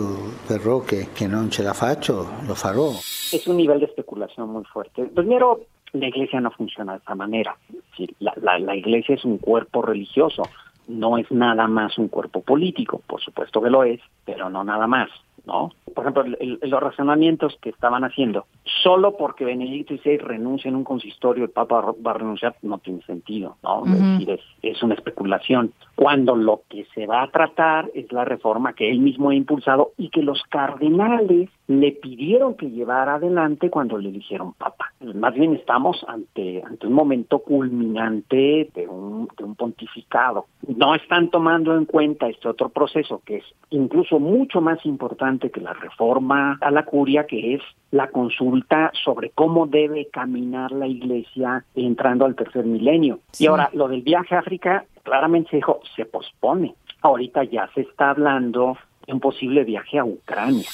verrò 0.49 0.81
che, 0.81 1.11
che 1.13 1.29
non 1.29 1.49
ce 1.49 1.63
la 1.63 1.75
faccio, 1.75 2.27
lo 2.45 2.55
farò. 2.57 2.91
Es 3.33 3.47
un 3.47 3.57
nivel 3.57 3.79
de 3.79 3.87
especulación 3.87 4.51
muy 4.51 4.65
fuerte. 4.65 5.05
Primero, 5.15 5.61
la 6.01 6.09
iglesia 6.09 6.41
no 6.41 6.51
funciona 6.51 6.93
de 6.93 6.99
esa 6.99 7.15
manera. 7.15 7.57
La, 8.19 8.33
la, 8.41 8.59
la 8.59 8.77
iglesia 8.77 9.15
es 9.15 9.25
un 9.25 9.39
cuerpo 9.39 9.83
religioso, 9.83 10.43
no 10.89 11.19
es 11.19 11.31
nada 11.31 11.67
más 11.67 11.99
un 11.99 12.09
cuerpo 12.09 12.43
político, 12.43 13.03
por 13.07 13.21
supuesto 13.21 13.61
que 13.61 13.71
lo 13.71 13.85
es, 13.85 14.01
pero 14.25 14.51
no 14.51 14.65
nada 14.65 14.87
más. 14.87 15.11
¿no? 15.47 15.71
Por 15.95 16.05
ejemplo, 16.05 16.25
el, 16.41 16.59
los 16.61 16.83
razonamientos 16.83 17.57
que 17.63 17.71
estaban 17.71 18.05
haciendo, 18.05 18.47
solo 18.83 19.17
porque 19.17 19.45
Benedicto 19.45 19.97
XVI 19.97 20.19
renuncia 20.19 20.69
en 20.69 20.75
un 20.75 20.85
consistorio, 20.85 21.45
el 21.45 21.51
Papa 21.51 21.95
va 22.05 22.11
a 22.11 22.15
renunciar, 22.15 22.57
no 22.63 22.79
tiene 22.79 23.01
sentido, 23.03 23.57
¿no? 23.63 23.85
Es 23.87 23.93
decir, 23.93 24.41
es, 24.63 24.83
una 24.83 24.95
especulación. 24.95 25.73
Cuando 25.95 26.35
lo 26.37 26.63
que 26.69 26.85
se 26.95 27.07
va 27.07 27.23
a 27.23 27.31
tratar 27.31 27.89
es 27.95 28.11
la 28.13 28.25
reforma 28.25 28.75
que 28.75 28.91
él 28.91 28.99
mismo 28.99 29.31
ha 29.31 29.35
impulsado 29.35 29.93
y 29.97 30.11
que 30.11 30.23
los 30.23 30.43
cardenales 30.51 31.49
le 31.69 31.93
pidieron 31.93 32.55
que 32.55 32.71
llevara 32.71 33.15
adelante 33.15 33.71
cuando 33.71 33.99
le 33.99 34.09
eligieron 34.11 34.53
Papa. 34.53 34.93
Más 35.15 35.35
bien 35.35 35.55
estamos 35.57 36.05
ante, 36.07 36.63
ante 36.65 36.87
un 36.87 36.93
momento 36.93 37.41
culminante 37.41 38.71
de 38.75 38.87
un, 38.87 39.29
de 39.37 39.45
un 39.45 39.57
pontificado. 39.57 40.47
No 40.67 40.95
están 40.95 41.31
tomando 41.31 41.77
en 41.77 41.85
cuenta 41.85 42.29
este 42.29 42.49
otro 42.49 42.69
proceso 42.69 43.21
que 43.25 43.39
es 43.39 43.45
incluso 43.71 44.21
mucho 44.21 44.61
más 44.61 44.85
importante 44.87 45.51
que 45.51 45.61
la 45.61 45.73
reforma 45.73 46.59
a 46.61 46.71
la 46.71 46.85
curia, 46.85 47.27
que 47.27 47.55
es 47.55 47.63
la 47.91 48.09
consulta 48.11 48.93
sobre 49.05 49.31
cómo 49.31 49.67
debe 49.67 50.09
caminar 50.09 50.71
la 50.73 50.87
iglesia 50.87 51.65
entrando 51.75 52.25
al 52.25 52.37
tercer 52.37 52.65
milenio. 52.65 53.21
Y 53.39 53.47
ahora, 53.47 53.71
lo 53.73 53.89
del 53.89 54.03
viaje 54.03 54.35
a 54.35 54.41
África, 54.41 54.85
claramente 55.03 55.51
se 55.51 55.57
dijo, 55.57 55.81
se 55.97 56.05
pospone. 56.05 56.75
Ahorita 57.03 57.45
ya 57.45 57.69
se 57.75 57.83
está 57.83 58.11
hablando 58.11 58.77
un 59.09 59.21
posible 59.21 59.65
viaje 59.65 59.99
a 59.99 60.05
Ucrania. 60.05 60.67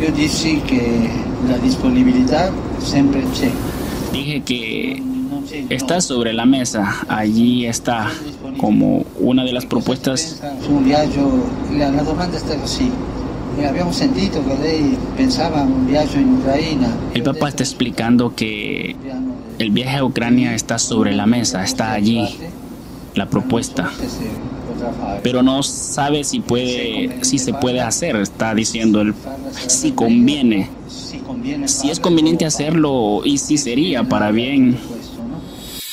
Yo 0.00 0.10
dije 0.12 0.60
que 0.66 1.10
la 1.48 1.58
disponibilidad 1.58 2.50
siempre 2.78 3.22
c'è. 3.32 3.50
Dije 4.12 4.42
que 4.42 5.02
está 5.70 6.00
sobre 6.00 6.32
la 6.32 6.44
mesa, 6.44 7.04
allí 7.08 7.66
está 7.66 8.10
como 8.58 9.04
una 9.18 9.44
de 9.44 9.52
las 9.52 9.64
propuestas. 9.64 10.42
Un 10.68 10.84
viaje, 10.84 11.20
la, 11.78 11.90
domanda 12.02 12.36
está 12.36 12.54
así. 12.62 12.90
habíamos 13.66 13.96
sentido 13.96 14.44
que 14.44 14.54
lei 14.62 14.98
pensaba 15.16 15.62
un 15.62 15.86
viaje 15.86 16.18
en 16.18 16.34
Ucrania. 16.34 16.90
El 17.14 17.22
Papa 17.22 17.48
está 17.48 17.62
explicando 17.62 18.34
que 18.34 18.96
el 19.58 19.70
viaje 19.70 19.96
a 19.96 20.04
Ucrania 20.04 20.54
está 20.54 20.78
sobre 20.78 21.14
la 21.14 21.26
mesa, 21.26 21.64
está 21.64 21.92
allí, 21.92 22.28
la 23.14 23.26
propuesta. 23.26 23.90
Pero 25.22 25.42
no 25.42 25.62
sabe 25.62 26.24
si 26.24 26.40
puede, 26.40 27.24
si 27.24 27.38
se 27.38 27.52
puede 27.52 27.80
hacer, 27.80 28.16
está 28.16 28.54
diciendo 28.54 29.00
él, 29.00 29.14
si 29.66 29.92
conviene. 29.92 30.70
Si 31.66 31.90
es 31.90 32.00
conveniente 32.00 32.44
hacerlo 32.44 33.22
y 33.24 33.38
si 33.38 33.58
sería 33.58 34.04
para 34.04 34.30
bien. 34.30 34.78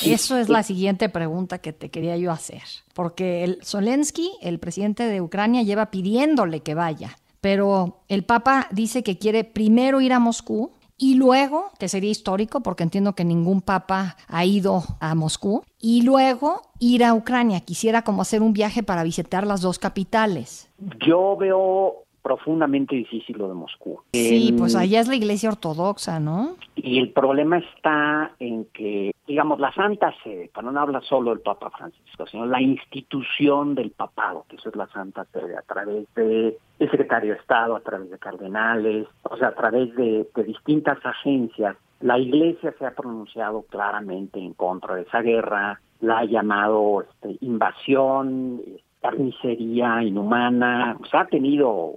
Eso 0.03 0.37
es 0.37 0.49
la 0.49 0.63
siguiente 0.63 1.09
pregunta 1.09 1.59
que 1.59 1.73
te 1.73 1.89
quería 1.89 2.17
yo 2.17 2.31
hacer, 2.31 2.61
porque 2.93 3.43
el 3.43 3.59
Zelensky, 3.63 4.31
el 4.41 4.59
presidente 4.59 5.03
de 5.03 5.21
Ucrania, 5.21 5.63
lleva 5.63 5.89
pidiéndole 5.89 6.61
que 6.61 6.75
vaya, 6.75 7.17
pero 7.41 8.01
el 8.07 8.23
Papa 8.23 8.67
dice 8.71 9.03
que 9.03 9.17
quiere 9.17 9.43
primero 9.43 10.01
ir 10.01 10.13
a 10.13 10.19
Moscú 10.19 10.71
y 10.97 11.15
luego, 11.15 11.71
que 11.77 11.89
sería 11.89 12.11
histórico 12.11 12.61
porque 12.61 12.83
entiendo 12.83 13.15
que 13.15 13.25
ningún 13.25 13.61
papa 13.61 14.15
ha 14.27 14.45
ido 14.45 14.83
a 14.99 15.13
Moscú, 15.15 15.63
y 15.79 16.03
luego 16.03 16.61
ir 16.79 17.03
a 17.03 17.13
Ucrania. 17.13 17.59
Quisiera 17.59 18.03
como 18.03 18.21
hacer 18.21 18.41
un 18.41 18.53
viaje 18.53 18.81
para 18.81 19.03
visitar 19.03 19.45
las 19.45 19.61
dos 19.61 19.77
capitales. 19.77 20.69
Yo 21.05 21.35
veo 21.37 22.04
profundamente 22.25 22.95
difícil 22.95 23.37
lo 23.37 23.47
de 23.47 23.53
Moscú. 23.53 24.01
Sí, 24.13 24.55
pues 24.57 24.75
allá 24.75 24.99
es 24.99 25.07
la 25.07 25.15
iglesia 25.15 25.49
ortodoxa, 25.49 26.19
¿no? 26.19 26.55
Y 26.75 26.97
el 26.97 27.11
problema 27.11 27.59
está 27.59 28.31
en 28.39 28.65
que, 28.73 29.13
digamos, 29.27 29.59
la 29.59 29.71
Santa 29.73 30.11
Sede, 30.23 30.49
para 30.51 30.71
no 30.71 30.79
hablar 30.79 31.03
solo 31.03 31.29
del 31.29 31.41
Papa 31.41 31.69
Francisco, 31.69 32.25
sino 32.25 32.47
la 32.47 32.59
institución 32.59 33.75
del 33.75 33.91
papado, 33.91 34.43
que 34.49 34.55
eso 34.55 34.69
es 34.69 34.75
la 34.75 34.87
Santa 34.87 35.25
Sede, 35.25 35.55
a 35.55 35.61
través 35.61 36.11
de 36.15 36.57
el 36.79 36.89
secretario 36.89 37.33
de 37.33 37.39
Estado, 37.39 37.75
a 37.75 37.81
través 37.81 38.09
de 38.09 38.17
cardenales, 38.17 39.05
o 39.21 39.37
sea, 39.37 39.49
a 39.49 39.55
través 39.55 39.95
de, 39.95 40.27
de 40.35 40.43
distintas 40.45 40.97
agencias, 41.05 41.77
la 41.99 42.17
iglesia 42.17 42.73
se 42.79 42.87
ha 42.87 42.95
pronunciado 42.95 43.61
claramente 43.69 44.39
en 44.39 44.53
contra 44.53 44.95
de 44.95 45.03
esa 45.03 45.21
guerra, 45.21 45.79
la 46.01 46.19
ha 46.19 46.25
llamado 46.25 47.03
este, 47.03 47.37
invasión, 47.45 48.61
carnicería 48.99 50.01
inhumana, 50.01 50.97
o 50.99 51.05
sea, 51.05 51.21
ha 51.21 51.27
tenido 51.27 51.93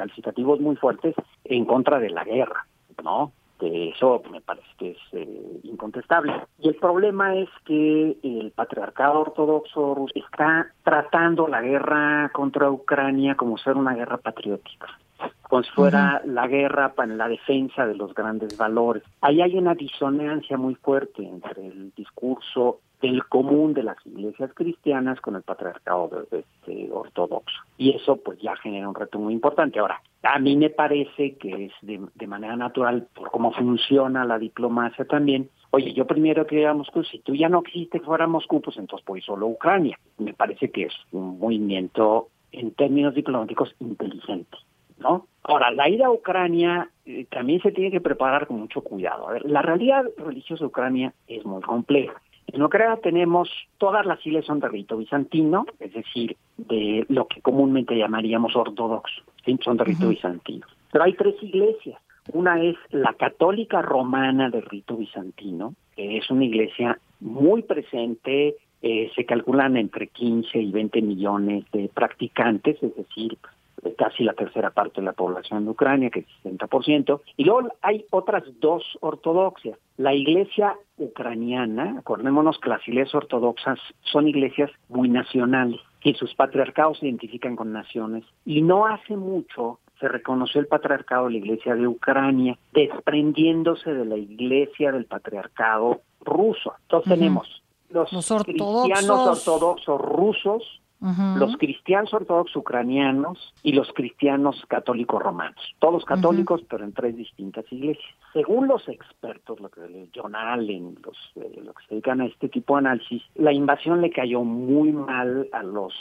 calificativos 0.00 0.60
muy 0.60 0.76
fuertes 0.76 1.14
en 1.44 1.66
contra 1.66 1.98
de 1.98 2.08
la 2.08 2.24
guerra, 2.24 2.66
¿no? 3.04 3.32
Que 3.58 3.90
eso 3.90 4.22
me 4.30 4.40
parece 4.40 4.66
que 4.78 4.92
es 4.92 4.98
eh, 5.12 5.60
incontestable. 5.64 6.32
Y 6.58 6.68
el 6.68 6.76
problema 6.76 7.34
es 7.34 7.50
que 7.66 8.16
el 8.22 8.50
patriarcado 8.52 9.20
ortodoxo 9.20 9.94
ruso 9.94 10.14
está 10.14 10.72
tratando 10.82 11.48
la 11.48 11.60
guerra 11.60 12.30
contra 12.32 12.70
Ucrania 12.70 13.34
como 13.34 13.58
ser 13.58 13.76
una 13.76 13.94
guerra 13.94 14.16
patriótica 14.16 14.86
como 15.42 15.64
si 15.64 15.70
fuera 15.72 16.22
la 16.24 16.46
guerra 16.46 16.94
para 16.94 17.12
la 17.12 17.28
defensa 17.28 17.84
de 17.84 17.96
los 17.96 18.14
grandes 18.14 18.56
valores. 18.56 19.02
Ahí 19.20 19.42
hay 19.42 19.56
una 19.58 19.74
disonancia 19.74 20.56
muy 20.56 20.76
fuerte 20.76 21.26
entre 21.26 21.66
el 21.66 21.92
discurso 21.94 22.80
del 23.00 23.24
común 23.24 23.74
de 23.74 23.82
las 23.82 23.96
iglesias 24.06 24.50
cristianas 24.54 25.20
con 25.20 25.36
el 25.36 25.42
patriarcado 25.42 26.26
este, 26.30 26.88
ortodoxo. 26.92 27.56
Y 27.78 27.96
eso 27.96 28.16
pues 28.16 28.38
ya 28.40 28.56
genera 28.56 28.88
un 28.88 28.94
reto 28.94 29.18
muy 29.18 29.32
importante. 29.32 29.78
Ahora, 29.78 30.02
a 30.22 30.38
mí 30.38 30.56
me 30.56 30.70
parece 30.70 31.36
que 31.36 31.66
es 31.66 31.72
de, 31.82 32.26
manera 32.26 32.56
natural, 32.56 33.08
por 33.14 33.30
cómo 33.30 33.52
funciona 33.52 34.24
la 34.24 34.38
diplomacia 34.38 35.04
también, 35.04 35.48
oye, 35.70 35.92
yo 35.94 36.06
primero 36.06 36.46
quería 36.46 36.74
Moscú, 36.74 37.04
si 37.04 37.20
tú 37.20 37.34
ya 37.34 37.48
no 37.48 37.62
quisiste 37.62 38.00
que 38.00 38.06
fuera 38.06 38.26
Moscú, 38.26 38.60
pues 38.60 38.76
entonces 38.76 39.06
voy 39.06 39.20
solo 39.22 39.46
a 39.46 39.50
Ucrania. 39.50 39.98
Me 40.18 40.34
parece 40.34 40.70
que 40.70 40.84
es 40.84 40.94
un 41.12 41.38
movimiento 41.38 42.28
en 42.52 42.72
términos 42.72 43.14
diplomáticos 43.14 43.74
inteligente, 43.80 44.58
¿no? 44.98 45.26
Ahora, 45.42 45.70
la 45.70 45.88
ida 45.88 46.06
a 46.06 46.10
Ucrania 46.10 46.90
eh, 47.06 47.26
también 47.30 47.62
se 47.62 47.72
tiene 47.72 47.90
que 47.90 48.00
preparar 48.00 48.46
con 48.46 48.60
mucho 48.60 48.82
cuidado. 48.82 49.28
A 49.28 49.32
ver, 49.32 49.44
la 49.46 49.62
realidad 49.62 50.04
religiosa 50.18 50.64
de 50.64 50.68
Ucrania 50.68 51.14
es 51.26 51.44
muy 51.46 51.62
compleja. 51.62 52.20
En 52.52 52.62
Ucrania 52.62 52.96
tenemos, 53.02 53.48
todas 53.78 54.04
las 54.06 54.18
iglesias 54.26 54.46
son 54.46 54.60
de 54.60 54.68
rito 54.68 54.96
bizantino, 54.96 55.66
es 55.78 55.92
decir, 55.92 56.36
de 56.56 57.04
lo 57.08 57.26
que 57.26 57.40
comúnmente 57.40 57.96
llamaríamos 57.96 58.56
ortodoxo, 58.56 59.22
son 59.62 59.76
de 59.76 59.84
rito 59.84 60.08
bizantino. 60.08 60.66
Pero 60.92 61.04
hay 61.04 61.14
tres 61.14 61.34
iglesias. 61.42 62.00
Una 62.32 62.62
es 62.62 62.76
la 62.90 63.14
católica 63.14 63.82
romana 63.82 64.50
de 64.50 64.60
rito 64.60 64.96
bizantino, 64.96 65.74
que 65.96 66.18
es 66.18 66.30
una 66.30 66.44
iglesia 66.44 66.98
muy 67.20 67.62
presente, 67.62 68.56
eh, 68.82 69.10
se 69.14 69.24
calculan 69.24 69.76
entre 69.76 70.08
15 70.08 70.58
y 70.58 70.70
20 70.70 71.02
millones 71.02 71.64
de 71.72 71.88
practicantes, 71.92 72.82
es 72.82 72.96
decir, 72.96 73.36
casi 73.96 74.24
la 74.24 74.34
tercera 74.34 74.70
parte 74.70 75.00
de 75.00 75.06
la 75.06 75.12
población 75.12 75.64
de 75.64 75.70
Ucrania, 75.70 76.10
que 76.10 76.20
es 76.20 76.26
60%, 76.44 77.20
y 77.36 77.44
luego 77.44 77.68
hay 77.82 78.04
otras 78.10 78.44
dos 78.60 78.84
ortodoxias. 79.00 79.78
La 79.96 80.14
iglesia 80.14 80.76
ucraniana, 80.98 81.98
acordémonos 81.98 82.58
que 82.58 82.68
las 82.68 82.86
iglesias 82.86 83.14
ortodoxas 83.14 83.78
son 84.00 84.28
iglesias 84.28 84.70
muy 84.88 85.08
nacionales, 85.08 85.80
que 86.00 86.14
sus 86.14 86.34
patriarcados 86.34 86.98
se 86.98 87.06
identifican 87.06 87.56
con 87.56 87.72
naciones, 87.72 88.24
y 88.44 88.62
no 88.62 88.86
hace 88.86 89.16
mucho 89.16 89.78
se 89.98 90.08
reconoció 90.08 90.60
el 90.62 90.66
patriarcado 90.66 91.26
de 91.26 91.32
la 91.32 91.38
iglesia 91.38 91.74
de 91.74 91.86
Ucrania, 91.86 92.58
desprendiéndose 92.72 93.92
de 93.92 94.06
la 94.06 94.16
iglesia 94.16 94.92
del 94.92 95.04
patriarcado 95.04 96.00
ruso. 96.22 96.72
Entonces 96.84 97.18
tenemos 97.18 97.62
los, 97.90 98.08
cristianos 98.44 99.46
ortodoxos 99.46 100.00
rusos, 100.00 100.79
los 101.00 101.56
cristianos 101.56 102.12
ortodoxos 102.12 102.56
ucranianos 102.56 103.54
y 103.62 103.72
los 103.72 103.90
cristianos 103.94 104.62
católicos 104.68 105.22
romanos. 105.22 105.60
Todos 105.78 106.04
católicos, 106.04 106.62
pero 106.68 106.84
en 106.84 106.92
tres 106.92 107.16
distintas 107.16 107.64
iglesias. 107.72 108.14
Según 108.34 108.68
los 108.68 108.86
expertos, 108.88 109.60
lo 109.60 109.70
que 109.70 110.08
John 110.14 110.36
Allen, 110.36 110.98
los, 111.02 111.16
eh, 111.36 111.50
que 111.54 111.86
se 111.88 111.94
dedican 111.94 112.20
a 112.20 112.26
este 112.26 112.50
tipo 112.50 112.74
de 112.74 112.80
análisis, 112.80 113.22
la 113.34 113.52
invasión 113.52 114.02
le 114.02 114.10
cayó 114.10 114.44
muy 114.44 114.92
mal 114.92 115.48
a 115.52 115.62
los 115.62 115.94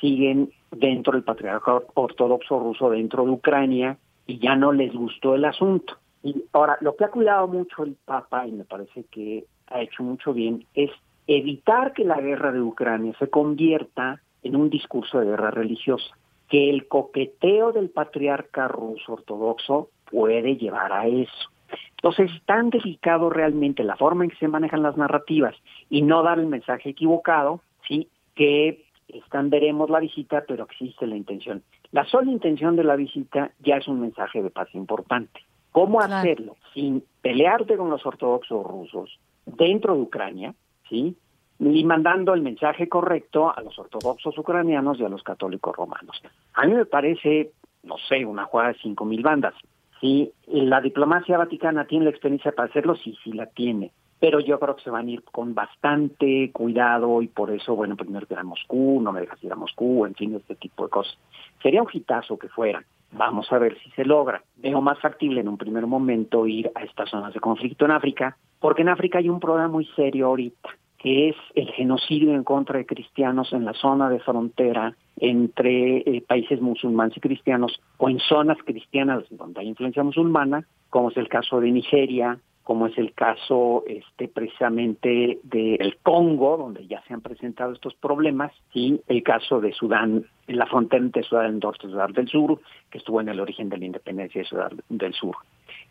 siguen 0.00 0.50
dentro 0.70 1.12
del 1.12 1.24
patriarcado 1.24 1.86
ortodoxo 1.94 2.58
ruso 2.58 2.90
dentro 2.90 3.24
de 3.24 3.30
Ucrania 3.30 3.98
y 4.26 4.38
ya 4.38 4.56
no 4.56 4.72
les 4.72 4.92
gustó 4.92 5.34
el 5.34 5.44
asunto. 5.44 5.94
Y 6.22 6.44
ahora, 6.52 6.76
lo 6.80 6.96
que 6.96 7.04
ha 7.04 7.10
cuidado 7.10 7.48
mucho 7.48 7.82
el 7.82 7.96
Papa, 8.04 8.46
y 8.46 8.52
me 8.52 8.64
parece 8.64 9.04
que 9.04 9.44
ha 9.68 9.80
hecho 9.80 10.02
mucho 10.02 10.32
bien, 10.32 10.66
es 10.74 10.90
evitar 11.26 11.92
que 11.92 12.04
la 12.04 12.20
guerra 12.20 12.52
de 12.52 12.60
Ucrania 12.60 13.14
se 13.18 13.28
convierta 13.28 14.20
en 14.42 14.56
un 14.56 14.70
discurso 14.70 15.20
de 15.20 15.26
guerra 15.26 15.50
religiosa, 15.50 16.16
que 16.48 16.70
el 16.70 16.88
coqueteo 16.88 17.72
del 17.72 17.90
patriarca 17.90 18.68
ruso 18.68 19.12
ortodoxo 19.14 19.90
puede 20.10 20.56
llevar 20.56 20.92
a 20.92 21.06
eso. 21.06 21.50
Entonces 21.96 22.30
es 22.34 22.42
tan 22.44 22.70
delicado 22.70 23.30
realmente 23.30 23.84
la 23.84 23.96
forma 23.96 24.24
en 24.24 24.30
que 24.30 24.36
se 24.36 24.48
manejan 24.48 24.82
las 24.82 24.96
narrativas 24.96 25.54
y 25.88 26.02
no 26.02 26.22
dar 26.22 26.38
el 26.38 26.46
mensaje 26.46 26.90
equivocado, 26.90 27.60
sí, 27.86 28.08
que 28.34 28.84
están 29.08 29.50
veremos 29.50 29.90
la 29.90 30.00
visita, 30.00 30.44
pero 30.46 30.64
existe 30.64 31.06
la 31.06 31.16
intención. 31.16 31.62
La 31.92 32.04
sola 32.04 32.30
intención 32.30 32.76
de 32.76 32.84
la 32.84 32.96
visita 32.96 33.52
ya 33.60 33.76
es 33.76 33.88
un 33.88 34.00
mensaje 34.00 34.42
de 34.42 34.50
paz 34.50 34.68
importante. 34.74 35.40
¿Cómo 35.72 36.00
hacerlo 36.00 36.56
sin 36.74 37.04
pelearte 37.22 37.76
con 37.76 37.90
los 37.90 38.04
ortodoxos 38.04 38.64
rusos 38.66 39.18
dentro 39.46 39.94
de 39.94 40.00
Ucrania, 40.00 40.54
sí? 40.88 41.16
Y 41.60 41.84
mandando 41.84 42.32
el 42.32 42.40
mensaje 42.40 42.88
correcto 42.88 43.54
a 43.54 43.60
los 43.60 43.78
ortodoxos 43.78 44.36
ucranianos 44.38 44.98
y 44.98 45.04
a 45.04 45.10
los 45.10 45.22
católicos 45.22 45.76
romanos. 45.76 46.20
A 46.54 46.66
mí 46.66 46.72
me 46.72 46.86
parece, 46.86 47.52
no 47.82 47.96
sé, 48.08 48.24
una 48.24 48.46
jugada 48.46 48.70
de 48.70 48.78
cinco 48.78 49.04
mil 49.04 49.22
bandas. 49.22 49.54
Si 50.00 50.32
la 50.46 50.80
diplomacia 50.80 51.36
vaticana 51.36 51.84
tiene 51.84 52.06
la 52.06 52.10
experiencia 52.10 52.52
para 52.52 52.70
hacerlo, 52.70 52.96
sí, 52.96 53.16
sí 53.22 53.32
la 53.32 53.46
tiene. 53.46 53.92
Pero 54.18 54.40
yo 54.40 54.58
creo 54.58 54.76
que 54.76 54.82
se 54.82 54.90
van 54.90 55.08
a 55.08 55.10
ir 55.10 55.22
con 55.22 55.54
bastante 55.54 56.50
cuidado 56.52 57.20
y 57.20 57.28
por 57.28 57.50
eso, 57.50 57.74
bueno, 57.74 57.96
primero 57.96 58.26
que 58.26 58.34
ir 58.34 58.40
a 58.40 58.44
Moscú, 58.44 59.00
no 59.02 59.12
me 59.12 59.20
dejas 59.20 59.42
ir 59.44 59.52
a 59.52 59.56
Moscú, 59.56 60.06
en 60.06 60.14
fin, 60.14 60.34
este 60.34 60.54
tipo 60.54 60.84
de 60.84 60.90
cosas. 60.90 61.18
Sería 61.62 61.82
un 61.82 61.88
hitazo 61.92 62.38
que 62.38 62.48
fuera. 62.48 62.82
Vamos 63.12 63.52
a 63.52 63.58
ver 63.58 63.78
si 63.80 63.90
se 63.90 64.04
logra. 64.04 64.42
Veo 64.56 64.80
más 64.80 64.98
factible 65.00 65.40
en 65.40 65.48
un 65.48 65.58
primer 65.58 65.86
momento 65.86 66.46
ir 66.46 66.70
a 66.74 66.84
estas 66.84 67.10
zonas 67.10 67.34
de 67.34 67.40
conflicto 67.40 67.84
en 67.84 67.90
África, 67.90 68.36
porque 68.58 68.82
en 68.82 68.90
África 68.90 69.18
hay 69.18 69.28
un 69.28 69.40
problema 69.40 69.68
muy 69.68 69.86
serio 69.96 70.26
ahorita 70.26 70.70
que 71.02 71.30
es 71.30 71.36
el 71.54 71.70
genocidio 71.72 72.34
en 72.34 72.44
contra 72.44 72.78
de 72.78 72.86
cristianos 72.86 73.52
en 73.52 73.64
la 73.64 73.72
zona 73.72 74.10
de 74.10 74.20
frontera 74.20 74.94
entre 75.16 75.98
eh, 75.98 76.22
países 76.26 76.60
musulmanes 76.60 77.16
y 77.16 77.20
cristianos 77.20 77.80
o 77.96 78.08
en 78.10 78.18
zonas 78.20 78.58
cristianas 78.64 79.24
donde 79.30 79.60
hay 79.60 79.68
influencia 79.68 80.02
musulmana, 80.02 80.66
como 80.90 81.10
es 81.10 81.16
el 81.16 81.28
caso 81.28 81.60
de 81.60 81.70
Nigeria, 81.70 82.38
como 82.62 82.86
es 82.86 82.96
el 82.98 83.14
caso 83.14 83.82
este 83.88 84.28
precisamente 84.28 85.40
del 85.42 85.96
Congo, 86.02 86.58
donde 86.58 86.86
ya 86.86 87.02
se 87.08 87.14
han 87.14 87.22
presentado 87.22 87.72
estos 87.72 87.94
problemas, 87.94 88.52
y 88.74 89.00
el 89.08 89.22
caso 89.22 89.60
de 89.60 89.72
Sudán, 89.72 90.26
la 90.46 90.66
frontera 90.66 91.02
entre 91.02 91.22
Sudán 91.22 91.52
del 91.52 91.60
Norte 91.60 91.86
y 91.86 91.90
Sudán 91.90 92.12
del 92.12 92.28
Sur, 92.28 92.60
que 92.90 92.98
estuvo 92.98 93.20
en 93.20 93.28
el 93.30 93.40
origen 93.40 93.70
de 93.70 93.78
la 93.78 93.86
independencia 93.86 94.42
de 94.42 94.46
Sudán 94.46 94.80
del 94.88 95.14
Sur. 95.14 95.36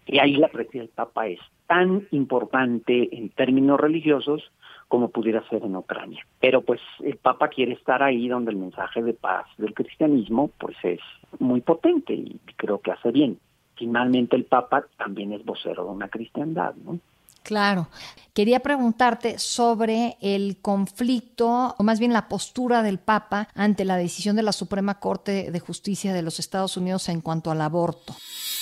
Y 0.06 0.20
ahí 0.20 0.38
la 0.38 0.48
presencia 0.48 0.82
del 0.82 0.89
Papa 0.89 1.28
es 1.28 1.39
tan 1.68 2.08
importante 2.12 3.10
en 3.12 3.30
términos 3.30 3.80
religiosos 3.80 4.51
como 4.89 5.10
pudiera 5.10 5.48
ser 5.48 5.63
en 5.63 5.77
Ucrania. 5.77 6.25
Pero 6.41 6.62
pues 6.62 6.81
el 7.01 7.15
Papa 7.15 7.48
quiere 7.48 7.74
estar 7.74 8.03
ahí 8.03 8.27
donde 8.27 8.51
el 8.51 8.58
mensaje 8.58 9.01
de 9.01 9.13
paz 9.13 9.46
del 9.58 9.74
cristianismo 9.74 10.50
pues 10.60 10.75
es 10.84 11.00
muy 11.39 11.62
potente 11.62 12.13
y 12.13 12.38
creo 12.58 12.81
que 12.81 12.91
hace 12.91 13.12
bien. 13.12 13.39
Finalmente 13.75 14.36
el 14.36 14.43
Papa 14.43 14.86
también 14.98 15.31
es 15.31 15.46
vocero 15.46 15.86
de 15.86 15.91
una 15.91 16.10
cristiandad, 16.10 16.74
¿no? 16.84 17.00
Claro. 17.43 17.88
Quería 18.34 18.60
preguntarte 18.60 19.39
sobre 19.39 20.17
el 20.22 20.58
conflicto, 20.62 21.75
o 21.77 21.84
más 21.84 22.00
bien 22.00 22.12
la 22.12 22.27
postura 22.27 22.84
del 22.84 23.00
Papa 23.00 23.48
ante 23.55 23.86
la 23.86 23.96
decisión 23.96 24.36
de 24.36 24.43
la 24.43 24.51
Suprema 24.51 25.00
Corte 25.00 25.50
de 25.50 25.60
Justicia 25.60 26.13
de 26.13 26.22
los 26.22 26.39
Estados 26.39 26.77
Unidos 26.77 27.08
en 27.10 27.22
cuanto 27.22 27.50
al 27.50 27.62
aborto. 27.62 28.13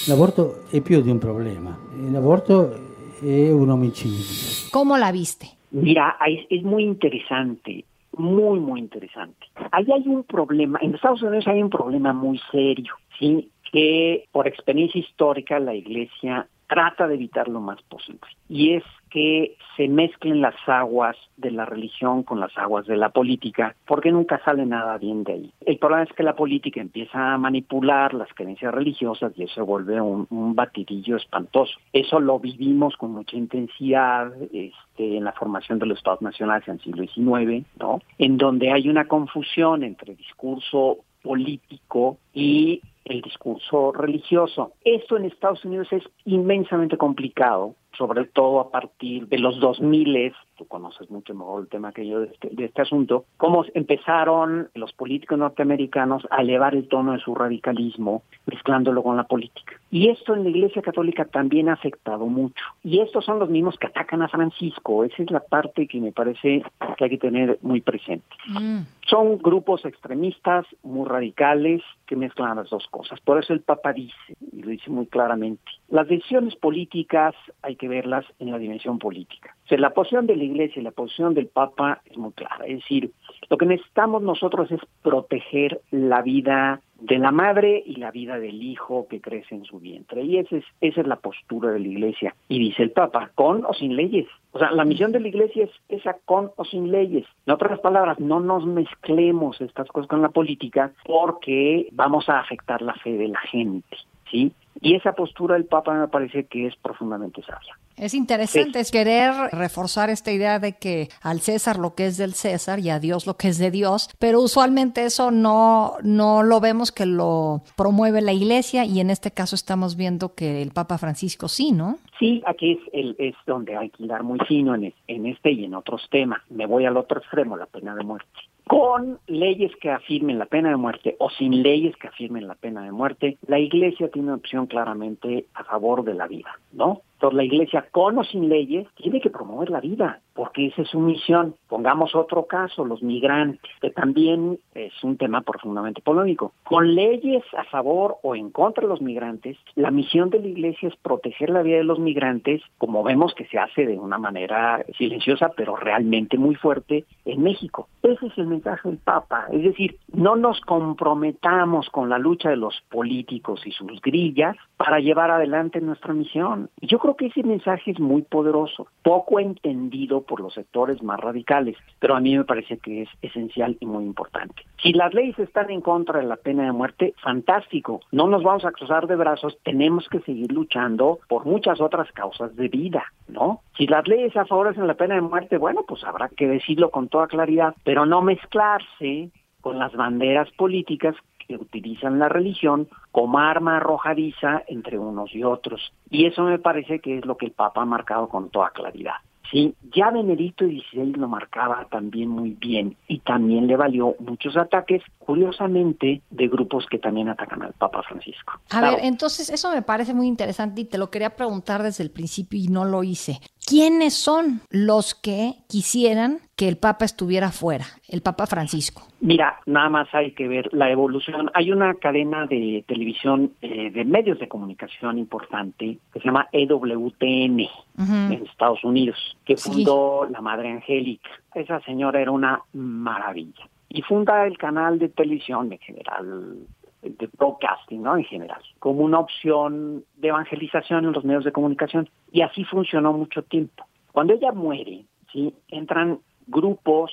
L'aborto 0.07 0.67
è 0.71 0.81
più 0.81 1.01
di 1.01 1.09
un 1.09 1.19
problema. 1.19 1.77
L'aborto 2.11 2.71
è 3.19 3.49
un 3.49 3.69
omicidio. 3.69 4.69
¿Cómo 4.71 4.97
la 4.97 5.11
viste? 5.11 5.56
Mira, 5.81 6.17
es 6.49 6.63
muy 6.63 6.83
interesante, 6.83 7.85
muy, 8.13 8.59
muy 8.59 8.79
interesante. 8.79 9.47
Ahí 9.71 9.85
hay 9.93 10.07
un 10.07 10.23
problema, 10.23 10.79
en 10.81 10.95
Estados 10.95 11.21
Unidos 11.21 11.47
hay 11.47 11.61
un 11.61 11.69
problema 11.69 12.13
muy 12.13 12.39
serio, 12.51 12.95
¿sí? 13.19 13.49
Que 13.71 14.25
por 14.31 14.47
experiencia 14.47 14.99
histórica 14.99 15.59
la 15.59 15.75
Iglesia 15.75 16.47
trata 16.67 17.07
de 17.07 17.15
evitar 17.15 17.47
lo 17.47 17.61
más 17.61 17.81
posible. 17.83 18.19
Y 18.49 18.73
es 18.73 18.83
que 19.09 19.55
se 19.75 19.87
mezclen 19.87 20.41
las 20.41 20.55
aguas 20.67 21.15
de 21.37 21.51
la 21.51 21.65
religión 21.65 22.23
con 22.23 22.39
las 22.39 22.55
aguas 22.57 22.85
de 22.87 22.97
la 22.97 23.09
política, 23.09 23.75
porque 23.85 24.11
nunca 24.11 24.41
sale 24.43 24.65
nada 24.65 24.97
bien 24.97 25.23
de 25.23 25.33
ahí. 25.33 25.53
El 25.65 25.77
problema 25.77 26.03
es 26.03 26.13
que 26.13 26.23
la 26.23 26.35
política 26.35 26.81
empieza 26.81 27.33
a 27.33 27.37
manipular 27.37 28.13
las 28.13 28.33
creencias 28.33 28.73
religiosas 28.73 29.31
y 29.37 29.43
eso 29.43 29.65
vuelve 29.65 29.99
un, 30.01 30.27
batidillo 30.55 31.17
espantoso. 31.17 31.79
Eso 31.93 32.19
lo 32.19 32.39
vivimos 32.39 32.97
con 32.97 33.11
mucha 33.11 33.37
intensidad 33.37 34.31
este, 34.51 35.17
en 35.17 35.23
la 35.23 35.33
formación 35.33 35.79
de 35.79 35.85
los 35.85 35.97
estados 35.99 36.21
nacionales 36.21 36.67
en 36.67 36.75
el 36.75 36.81
siglo 36.81 37.03
XIX, 37.03 37.65
¿no? 37.79 38.01
En 38.17 38.37
donde 38.37 38.71
hay 38.71 38.89
una 38.89 39.07
confusión 39.07 39.83
entre 39.83 40.15
discurso 40.15 40.99
político 41.21 42.17
y 42.33 42.81
el 43.09 43.21
discurso 43.21 43.91
religioso. 43.91 44.73
Esto 44.83 45.17
en 45.17 45.25
Estados 45.25 45.63
Unidos 45.65 45.87
es 45.91 46.03
inmensamente 46.25 46.97
complicado 46.97 47.75
sobre 47.97 48.25
todo 48.25 48.59
a 48.59 48.69
partir 48.69 49.27
de 49.27 49.39
los 49.39 49.59
2000, 49.59 50.33
tú 50.55 50.65
conoces 50.67 51.09
mucho 51.09 51.33
mejor 51.33 51.63
el 51.63 51.67
tema 51.67 51.91
que 51.91 52.07
yo 52.07 52.19
de 52.19 52.27
este, 52.27 52.49
de 52.51 52.65
este 52.65 52.81
asunto, 52.83 53.25
cómo 53.37 53.65
empezaron 53.73 54.69
los 54.75 54.93
políticos 54.93 55.37
norteamericanos 55.37 56.27
a 56.29 56.41
elevar 56.41 56.75
el 56.75 56.87
tono 56.87 57.13
de 57.13 57.19
su 57.19 57.33
radicalismo, 57.33 58.23
mezclándolo 58.45 59.01
con 59.01 59.17
la 59.17 59.23
política. 59.23 59.79
Y 59.89 60.09
esto 60.09 60.35
en 60.35 60.43
la 60.43 60.49
Iglesia 60.49 60.81
Católica 60.81 61.25
también 61.25 61.69
ha 61.69 61.73
afectado 61.73 62.25
mucho. 62.27 62.63
Y 62.83 62.99
estos 62.99 63.25
son 63.25 63.39
los 63.39 63.49
mismos 63.49 63.77
que 63.77 63.87
atacan 63.87 64.21
a 64.21 64.27
Francisco. 64.27 65.03
Esa 65.03 65.23
es 65.23 65.31
la 65.31 65.39
parte 65.39 65.87
que 65.87 65.99
me 65.99 66.11
parece 66.11 66.63
que 66.97 67.03
hay 67.03 67.09
que 67.09 67.17
tener 67.17 67.57
muy 67.61 67.81
presente. 67.81 68.27
Mm. 68.47 68.81
Son 69.09 69.37
grupos 69.37 69.85
extremistas 69.85 70.65
muy 70.83 71.07
radicales 71.07 71.81
que 72.05 72.17
mezclan 72.17 72.57
las 72.57 72.69
dos 72.69 72.85
cosas. 72.91 73.21
Por 73.21 73.41
eso 73.41 73.53
el 73.53 73.61
Papa 73.61 73.93
dice, 73.93 74.35
y 74.51 74.61
lo 74.61 74.69
dice 74.69 74.89
muy 74.89 75.07
claramente, 75.07 75.63
las 75.87 76.09
decisiones 76.09 76.57
políticas 76.57 77.33
hay 77.61 77.77
que 77.77 77.87
verlas 77.87 78.25
en 78.39 78.51
la 78.51 78.57
dimensión 78.57 78.99
política. 78.99 79.55
O 79.71 79.77
la 79.77 79.93
posición 79.93 80.27
de 80.27 80.35
la 80.35 80.43
Iglesia 80.43 80.81
y 80.81 80.83
la 80.83 80.91
posición 80.91 81.33
del 81.33 81.47
Papa 81.47 82.01
es 82.05 82.17
muy 82.17 82.33
clara. 82.33 82.65
Es 82.65 82.79
decir, 82.79 83.11
lo 83.49 83.57
que 83.57 83.65
necesitamos 83.65 84.21
nosotros 84.23 84.69
es 84.71 84.81
proteger 85.01 85.81
la 85.91 86.21
vida 86.21 86.81
de 86.99 87.19
la 87.19 87.31
madre 87.31 87.83
y 87.85 87.95
la 87.97 88.11
vida 88.11 88.39
del 88.39 88.61
hijo 88.63 89.07
que 89.07 89.21
crece 89.21 89.55
en 89.55 89.65
su 89.65 89.79
vientre. 89.79 90.23
Y 90.23 90.37
esa 90.37 90.57
es, 90.57 90.65
esa 90.81 91.01
es 91.01 91.07
la 91.07 91.17
postura 91.17 91.71
de 91.71 91.79
la 91.79 91.87
Iglesia. 91.87 92.35
Y 92.47 92.59
dice 92.59 92.83
el 92.83 92.91
Papa, 92.91 93.31
con 93.35 93.65
o 93.65 93.73
sin 93.73 93.95
leyes. 93.95 94.27
O 94.51 94.59
sea, 94.59 94.71
la 94.71 94.85
misión 94.85 95.11
de 95.11 95.19
la 95.19 95.27
Iglesia 95.27 95.65
es 95.65 95.71
esa 95.89 96.17
con 96.25 96.51
o 96.55 96.65
sin 96.65 96.91
leyes. 96.91 97.25
En 97.45 97.53
otras 97.53 97.79
palabras, 97.79 98.19
no 98.19 98.39
nos 98.39 98.65
mezclemos 98.65 99.61
estas 99.61 99.87
cosas 99.89 100.07
con 100.07 100.21
la 100.21 100.29
política 100.29 100.91
porque 101.05 101.87
vamos 101.91 102.29
a 102.29 102.39
afectar 102.39 102.81
la 102.81 102.95
fe 102.95 103.17
de 103.17 103.27
la 103.27 103.39
gente. 103.41 103.97
¿Sí? 104.31 104.51
Y 104.79 104.95
esa 104.95 105.13
postura 105.13 105.55
del 105.55 105.65
Papa 105.65 105.93
me 105.93 106.07
parece 106.07 106.45
que 106.45 106.67
es 106.67 106.75
profundamente 106.75 107.41
sabia. 107.41 107.77
Es 107.97 108.13
interesante 108.13 108.79
es 108.79 108.91
querer 108.91 109.33
reforzar 109.51 110.11
esta 110.11 110.31
idea 110.31 110.59
de 110.59 110.73
que 110.73 111.09
al 111.23 111.41
César 111.41 111.79
lo 111.79 111.95
que 111.95 112.05
es 112.05 112.17
del 112.17 112.35
César 112.35 112.77
y 112.79 112.91
a 112.91 112.99
Dios 112.99 113.25
lo 113.25 113.37
que 113.37 113.47
es 113.47 113.57
de 113.57 113.71
Dios, 113.71 114.15
pero 114.19 114.39
usualmente 114.39 115.03
eso 115.03 115.31
no, 115.31 115.93
no 116.03 116.43
lo 116.43 116.59
vemos 116.59 116.91
que 116.91 117.07
lo 117.07 117.63
promueve 117.75 118.21
la 118.21 118.33
Iglesia 118.33 118.85
y 118.85 118.99
en 118.99 119.09
este 119.09 119.31
caso 119.31 119.55
estamos 119.55 119.97
viendo 119.97 120.35
que 120.35 120.61
el 120.61 120.71
Papa 120.71 120.99
Francisco 120.99 121.47
sí, 121.47 121.71
¿no? 121.71 121.97
Sí, 122.19 122.43
aquí 122.45 122.73
es, 122.73 122.79
el, 122.93 123.15
es 123.17 123.35
donde 123.47 123.75
hay 123.75 123.89
que 123.89 124.05
dar 124.05 124.21
muy 124.21 124.39
fino 124.47 124.75
en, 124.75 124.93
en 125.07 125.25
este 125.25 125.51
y 125.51 125.65
en 125.65 125.73
otros 125.73 126.07
temas. 126.11 126.41
Me 126.51 126.67
voy 126.67 126.85
al 126.85 126.97
otro 126.97 127.19
extremo, 127.19 127.57
la 127.57 127.65
pena 127.65 127.95
de 127.95 128.03
muerte 128.03 128.29
con 128.67 129.19
leyes 129.27 129.71
que 129.81 129.89
afirmen 129.89 130.39
la 130.39 130.45
pena 130.45 130.69
de 130.69 130.75
muerte 130.75 131.15
o 131.19 131.29
sin 131.29 131.63
leyes 131.63 131.95
que 131.97 132.07
afirmen 132.07 132.47
la 132.47 132.55
pena 132.55 132.83
de 132.83 132.91
muerte, 132.91 133.37
la 133.47 133.59
Iglesia 133.59 134.09
tiene 134.09 134.27
una 134.27 134.37
opción 134.37 134.67
claramente 134.67 135.45
a 135.53 135.63
favor 135.63 136.03
de 136.03 136.13
la 136.13 136.27
vida, 136.27 136.59
¿no? 136.73 137.01
Entonces 137.13 137.37
la 137.37 137.43
Iglesia, 137.43 137.87
con 137.91 138.17
o 138.17 138.23
sin 138.23 138.49
leyes, 138.49 138.87
tiene 138.95 139.21
que 139.21 139.29
promover 139.29 139.69
la 139.69 139.79
vida, 139.79 140.21
porque 140.37 140.67
esa 140.67 140.83
es 140.83 140.89
su 140.89 140.99
misión. 140.99 141.55
Pongamos 141.67 142.13
otro 142.15 142.45
caso, 142.45 142.85
los 142.85 143.01
migrantes, 143.01 143.59
que 143.81 143.89
también 143.89 144.59
es 144.75 144.93
un 145.03 145.17
tema 145.17 145.41
profundamente 145.41 146.01
polémico. 146.01 146.53
Con 146.63 146.93
leyes 146.93 147.43
a 147.57 147.63
favor 147.63 148.17
o 148.21 148.35
en 148.35 148.51
contra 148.51 148.83
de 148.83 148.87
los 148.87 149.01
migrantes, 149.01 149.57
la 149.73 149.89
misión 149.89 150.29
de 150.29 150.39
la 150.39 150.47
Iglesia 150.47 150.89
es 150.89 150.95
proteger 150.97 151.49
la 151.49 151.63
vida 151.63 151.77
de 151.77 151.83
los 151.83 151.97
migrantes, 151.97 152.61
como 152.77 153.03
vemos 153.03 153.33
que 153.33 153.47
se 153.47 153.57
hace 153.57 153.87
de 153.87 153.97
una 153.97 154.19
manera 154.19 154.85
silenciosa, 154.95 155.51
pero 155.57 155.75
realmente 155.75 156.37
muy 156.37 156.53
fuerte 156.53 157.05
en 157.25 157.41
México. 157.41 157.87
Ese 158.03 158.27
es 158.27 158.37
el 158.37 158.45
mensaje 158.45 158.87
del 158.87 158.99
Papa, 158.99 159.47
es 159.51 159.63
decir, 159.63 159.97
no 160.13 160.35
nos 160.35 160.61
comprometamos 160.61 161.89
con 161.89 162.09
la 162.09 162.19
lucha 162.19 162.49
de 162.49 162.57
los 162.57 162.79
políticos 162.89 163.65
y 163.65 163.71
sus 163.71 163.99
grillas 164.01 164.55
para 164.77 164.99
llevar 164.99 165.31
adelante 165.31 165.81
nuestra 165.81 166.13
misión. 166.13 166.69
Yo 166.81 166.99
creo 166.99 167.15
que 167.15 167.25
ese 167.25 167.41
mensaje 167.41 167.91
es 167.91 167.99
muy 167.99 168.21
poderoso, 168.21 168.87
poco 169.01 169.39
entendido 169.39 170.21
por 170.27 170.39
los 170.39 170.53
sectores 170.53 171.01
más 171.01 171.19
radicales, 171.19 171.75
pero 171.99 172.15
a 172.15 172.19
mí 172.19 172.37
me 172.37 172.43
parece 172.43 172.77
que 172.77 173.03
es 173.03 173.09
esencial 173.21 173.77
y 173.79 173.87
muy 173.87 174.03
importante. 174.03 174.63
Si 174.83 174.93
las 174.93 175.13
leyes 175.13 175.39
están 175.39 175.71
en 175.71 175.81
contra 175.81 176.19
de 176.19 176.27
la 176.27 176.35
pena 176.35 176.65
de 176.65 176.71
muerte, 176.71 177.15
fantástico, 177.23 178.01
no 178.11 178.27
nos 178.27 178.43
vamos 178.43 178.65
a 178.65 178.71
cruzar 178.71 179.07
de 179.07 179.15
brazos, 179.15 179.57
tenemos 179.63 180.07
que 180.09 180.19
seguir 180.19 180.51
luchando 180.51 181.19
por 181.27 181.45
muchas 181.45 181.81
otras 181.81 182.11
causas 182.11 182.55
de 182.55 182.67
vida, 182.67 183.05
¿no? 183.27 183.61
Si 183.77 183.87
las 183.87 184.07
leyes 184.07 184.33
favorecen 184.33 184.85
la 184.85 184.93
pena 184.93 185.15
de 185.15 185.21
muerte, 185.21 185.57
bueno, 185.57 185.83
pues 185.87 186.03
habrá 186.03 186.29
que 186.29 186.47
decirlo 186.47 186.91
con 186.91 187.07
toda 187.07 187.27
claridad, 187.27 187.73
pero 187.83 188.05
no 188.05 188.21
mezclarse 188.21 189.31
con 189.61 189.79
las 189.79 189.93
banderas 189.93 190.49
políticas 190.51 191.15
que 191.47 191.55
utilizan 191.55 192.19
la 192.19 192.29
religión 192.29 192.87
como 193.11 193.39
arma 193.39 193.77
arrojadiza 193.77 194.63
entre 194.67 194.99
unos 194.99 195.33
y 195.33 195.43
otros. 195.43 195.93
Y 196.09 196.25
eso 196.25 196.43
me 196.43 196.59
parece 196.59 196.99
que 196.99 197.17
es 197.17 197.25
lo 197.25 197.37
que 197.37 197.45
el 197.45 197.51
Papa 197.53 197.81
ha 197.81 197.85
marcado 197.85 198.27
con 198.27 198.49
toda 198.49 198.69
claridad. 198.71 199.15
Sí, 199.51 199.75
ya 199.95 200.11
Benedicto 200.11 200.65
XVI 200.65 201.13
lo 201.13 201.27
marcaba 201.27 201.87
también 201.89 202.29
muy 202.29 202.51
bien 202.51 202.97
y 203.07 203.19
también 203.19 203.67
le 203.67 203.77
valió 203.77 204.15
muchos 204.19 204.57
ataques, 204.57 205.01
curiosamente, 205.19 206.21
de 206.29 206.47
grupos 206.47 206.85
que 206.89 206.99
también 206.99 207.29
atacan 207.29 207.61
al 207.61 207.73
Papa 207.73 208.03
Francisco. 208.03 208.59
A 208.71 208.81
ver, 208.81 208.99
entonces 209.03 209.49
eso 209.49 209.71
me 209.71 209.81
parece 209.81 210.13
muy 210.13 210.27
interesante 210.27 210.81
y 210.81 210.85
te 210.85 210.97
lo 210.97 211.09
quería 211.09 211.35
preguntar 211.35 211.81
desde 211.81 212.03
el 212.03 212.11
principio 212.11 212.59
y 212.59 212.67
no 212.67 212.83
lo 212.83 213.03
hice. 213.03 213.39
¿Quiénes 213.67 214.13
son 214.13 214.61
los 214.69 215.13
que 215.13 215.55
quisieran 215.67 216.39
que 216.55 216.69
el 216.69 216.77
Papa 216.77 217.03
estuviera 217.03 217.51
fuera, 217.51 217.83
el 218.07 218.21
Papa 218.21 218.47
Francisco? 218.47 219.01
Mira, 219.19 219.59
nada 219.65 219.89
más 219.89 220.07
hay 220.13 220.31
que 220.31 220.47
ver 220.47 220.69
la 220.71 220.89
evolución. 220.89 221.51
Hay 221.53 221.73
una 221.73 221.93
cadena 221.95 222.45
de 222.45 222.85
televisión, 222.87 223.51
eh, 223.61 223.91
de 223.91 224.05
medios 224.05 224.39
de 224.39 224.47
comunicación 224.47 225.17
importante, 225.17 225.97
que 226.13 226.19
se 226.21 226.25
llama 226.25 226.47
EWTN 226.53 227.67
en 227.97 228.45
Estados 228.49 228.85
Unidos, 228.85 229.17
que 229.43 229.57
fundó 229.57 230.25
la 230.31 230.39
Madre 230.39 230.71
Angélica. 230.71 231.29
Esa 231.53 231.81
señora 231.81 232.21
era 232.21 232.31
una 232.31 232.61
maravilla. 232.71 233.67
Y 233.89 234.01
funda 234.01 234.45
el 234.45 234.57
canal 234.57 234.97
de 234.97 235.09
televisión 235.09 235.73
en 235.73 235.79
general, 235.79 236.55
de 237.01 237.29
broadcasting, 237.37 238.01
¿no? 238.01 238.17
En 238.17 238.23
general, 238.23 238.61
como 238.79 239.01
una 239.01 239.19
opción 239.19 240.03
de 240.15 240.29
evangelización 240.29 241.05
en 241.05 241.13
los 241.13 241.23
medios 241.23 241.43
de 241.43 241.51
comunicación. 241.51 242.09
Y 242.31 242.41
así 242.41 242.63
funcionó 242.65 243.13
mucho 243.13 243.43
tiempo. 243.43 243.85
Cuando 244.11 244.33
ella 244.33 244.51
muere, 244.51 245.05
¿sí? 245.31 245.53
Entran 245.69 246.19
grupos 246.47 247.11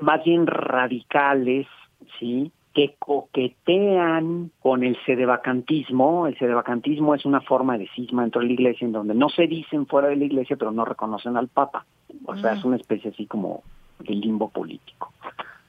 más 0.00 0.22
bien 0.24 0.46
radicales, 0.46 1.66
¿sí? 2.18 2.50
que 2.76 2.94
coquetean 2.98 4.50
con 4.60 4.84
el 4.84 4.98
sedevacantismo. 5.06 6.26
El 6.26 6.38
sedevacantismo 6.38 7.14
es 7.14 7.24
una 7.24 7.40
forma 7.40 7.78
de 7.78 7.88
cisma 7.96 8.20
dentro 8.20 8.42
de 8.42 8.48
la 8.48 8.52
iglesia 8.52 8.84
en 8.84 8.92
donde 8.92 9.14
no 9.14 9.30
se 9.30 9.46
dicen 9.46 9.86
fuera 9.86 10.08
de 10.08 10.16
la 10.16 10.26
iglesia, 10.26 10.56
pero 10.56 10.72
no 10.72 10.84
reconocen 10.84 11.38
al 11.38 11.48
Papa. 11.48 11.86
O 12.26 12.36
sea, 12.36 12.52
es 12.52 12.62
mm. 12.62 12.68
una 12.68 12.76
especie 12.76 13.12
así 13.12 13.24
como 13.24 13.62
de 14.00 14.14
limbo 14.14 14.50
político, 14.50 15.10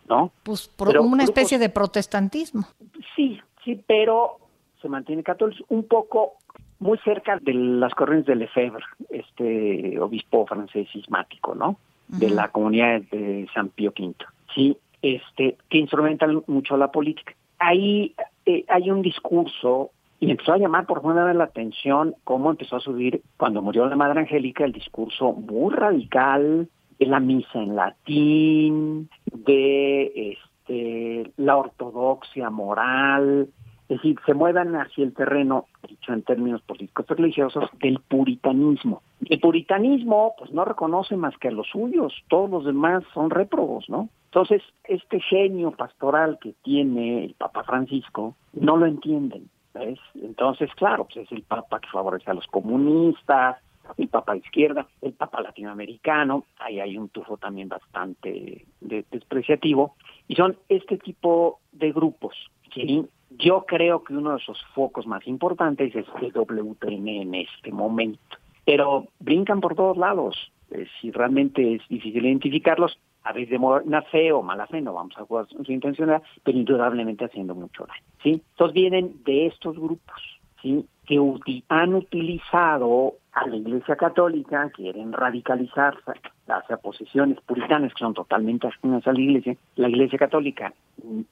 ¿no? 0.10 0.32
Pues 0.44 0.68
por 0.68 0.98
una 0.98 1.24
especie 1.24 1.58
de 1.58 1.70
protestantismo. 1.70 2.68
Sí, 3.16 3.40
sí, 3.68 3.84
pero 3.86 4.38
se 4.82 4.88
mantiene 4.88 5.24
católico 5.24 5.66
un 5.68 5.84
poco 5.84 6.34
muy 6.80 6.98
cerca 7.00 7.38
de 7.42 7.54
las 7.54 7.94
corrientes 7.94 8.28
de 8.28 8.36
Lefebvre, 8.36 8.86
este 9.10 10.00
obispo 10.00 10.46
francés 10.46 10.88
sismático, 10.92 11.54
¿no? 11.54 11.78
de 12.08 12.30
la 12.30 12.50
comunidad 12.50 13.02
de 13.12 13.48
San 13.54 13.68
Pío 13.70 13.92
V, 13.98 14.16
¿sí? 14.56 14.78
Este, 15.02 15.58
que 15.70 15.78
instrumentan 15.78 16.42
mucho 16.48 16.78
la 16.78 16.92
política. 16.92 17.34
Ahí 17.60 18.16
eh, 18.46 18.64
hay 18.70 18.90
un 18.90 19.02
discurso 19.02 19.92
y 20.20 20.32
empezó 20.32 20.54
a 20.54 20.58
llamar 20.58 20.86
por 20.86 21.04
vez 21.04 21.36
la 21.36 21.44
atención 21.44 22.16
cómo 22.24 22.50
empezó 22.50 22.78
a 22.78 22.80
subir 22.80 23.22
cuando 23.36 23.62
murió 23.62 23.86
la 23.88 23.96
Madre 23.96 24.22
Angélica 24.22 24.64
el 24.64 24.72
discurso 24.72 25.34
muy 25.34 25.74
radical 25.74 26.70
de 26.98 27.06
la 27.06 27.20
misa 27.20 27.60
en 27.60 27.76
latín, 27.76 29.10
de 29.26 30.32
este, 30.68 31.32
la 31.38 31.58
ortodoxia 31.58 32.50
moral, 32.50 33.50
es 33.90 33.98
decir, 33.98 34.18
se 34.26 34.34
muevan 34.34 34.76
hacia 34.76 35.04
el 35.06 35.14
terreno, 35.14 35.66
dicho 35.88 36.12
en 36.12 36.22
términos 36.24 36.62
políticos 36.62 37.06
religiosos, 37.08 37.70
del 37.80 38.00
puritanismo. 38.00 39.02
El 39.26 39.40
puritanismo, 39.40 40.36
pues 40.38 40.52
no 40.52 40.66
reconoce 40.66 41.16
más 41.16 41.38
que 41.38 41.48
a 41.48 41.52
los 41.52 41.68
suyos, 41.68 42.14
todos 42.28 42.50
los 42.50 42.66
demás 42.66 43.04
son 43.14 43.30
réprobos, 43.30 43.90
¿no? 43.90 44.10
Entonces, 44.26 44.62
este 44.84 45.22
genio 45.22 45.72
pastoral 45.72 46.38
que 46.42 46.54
tiene 46.64 47.24
el 47.26 47.34
Papa 47.36 47.64
Francisco, 47.64 48.36
no 48.54 48.76
lo 48.76 48.86
entienden. 48.86 49.50
¿ves? 49.74 50.00
Entonces, 50.16 50.70
claro, 50.76 51.06
pues 51.06 51.26
es 51.26 51.32
el 51.32 51.44
Papa 51.44 51.80
que 51.80 51.88
favorece 51.90 52.30
a 52.30 52.34
los 52.34 52.46
comunistas, 52.48 53.58
el 53.98 54.10
Papa 54.10 54.34
de 54.34 54.40
izquierda, 54.40 54.86
el 55.02 55.14
Papa 55.14 55.42
latinoamericano, 55.42 56.44
ahí 56.60 56.80
hay 56.80 56.98
un 56.98 57.10
tufo 57.10 57.38
también 57.38 57.70
bastante 57.70 58.66
despreciativo, 58.82 59.96
y 60.28 60.36
son 60.36 60.58
este 60.68 60.98
tipo 60.98 61.60
de 61.72 61.92
grupos, 61.94 62.36
¿sí? 62.74 63.08
Yo 63.30 63.66
creo 63.66 64.04
que 64.04 64.14
uno 64.14 64.32
de 64.32 64.38
esos 64.38 64.64
focos 64.74 65.06
más 65.06 65.28
importantes 65.28 65.96
es 65.96 66.06
el 66.22 66.32
WTN 66.32 67.08
en 67.08 67.36
este 67.36 67.72
momento, 67.72 68.38
pero 68.66 69.08
brincan 69.20 69.62
por 69.62 69.76
todos 69.76 69.98
lados. 69.98 70.52
Si 71.00 71.12
realmente 71.12 71.76
es 71.76 71.82
difícil 71.88 72.26
identificarlos, 72.26 73.00
a 73.24 73.34
veces 73.34 73.50
de 73.52 73.58
buena 73.58 74.02
fe 74.04 74.32
o 74.32 74.42
mala 74.42 74.68
fe, 74.68 74.82
no 74.82 74.94
vamos 74.94 75.14
a 75.18 75.26
jugar 75.26 75.48
su 75.48 75.72
intencionalidad, 75.72 76.24
pero 76.44 76.58
indudablemente 76.58 77.26
haciendo 77.26 77.56
mucho 77.56 77.86
daño. 77.86 78.02
¿sí? 78.24 78.42
Entonces 78.52 78.74
vienen 78.74 79.24
de 79.26 79.48
estos 79.48 79.78
grupos, 79.78 80.40
¿sí? 80.62 80.86
que 81.06 81.64
han 81.68 81.94
utilizado 81.94 83.16
a 83.38 83.48
la 83.48 83.56
Iglesia 83.56 83.96
Católica, 83.96 84.70
quieren 84.72 85.14
radicalizarse 85.14 86.14
hacia 86.48 86.78
posiciones 86.78 87.40
puritanas 87.42 87.94
que 87.94 88.00
son 88.00 88.16
totalmente 88.16 88.68
ajenas 88.68 89.06
a 89.06 89.14
la 89.14 89.20
Iglesia. 89.20 89.56
La 89.76 89.90
Iglesia 89.90 90.18
Católica, 90.18 90.74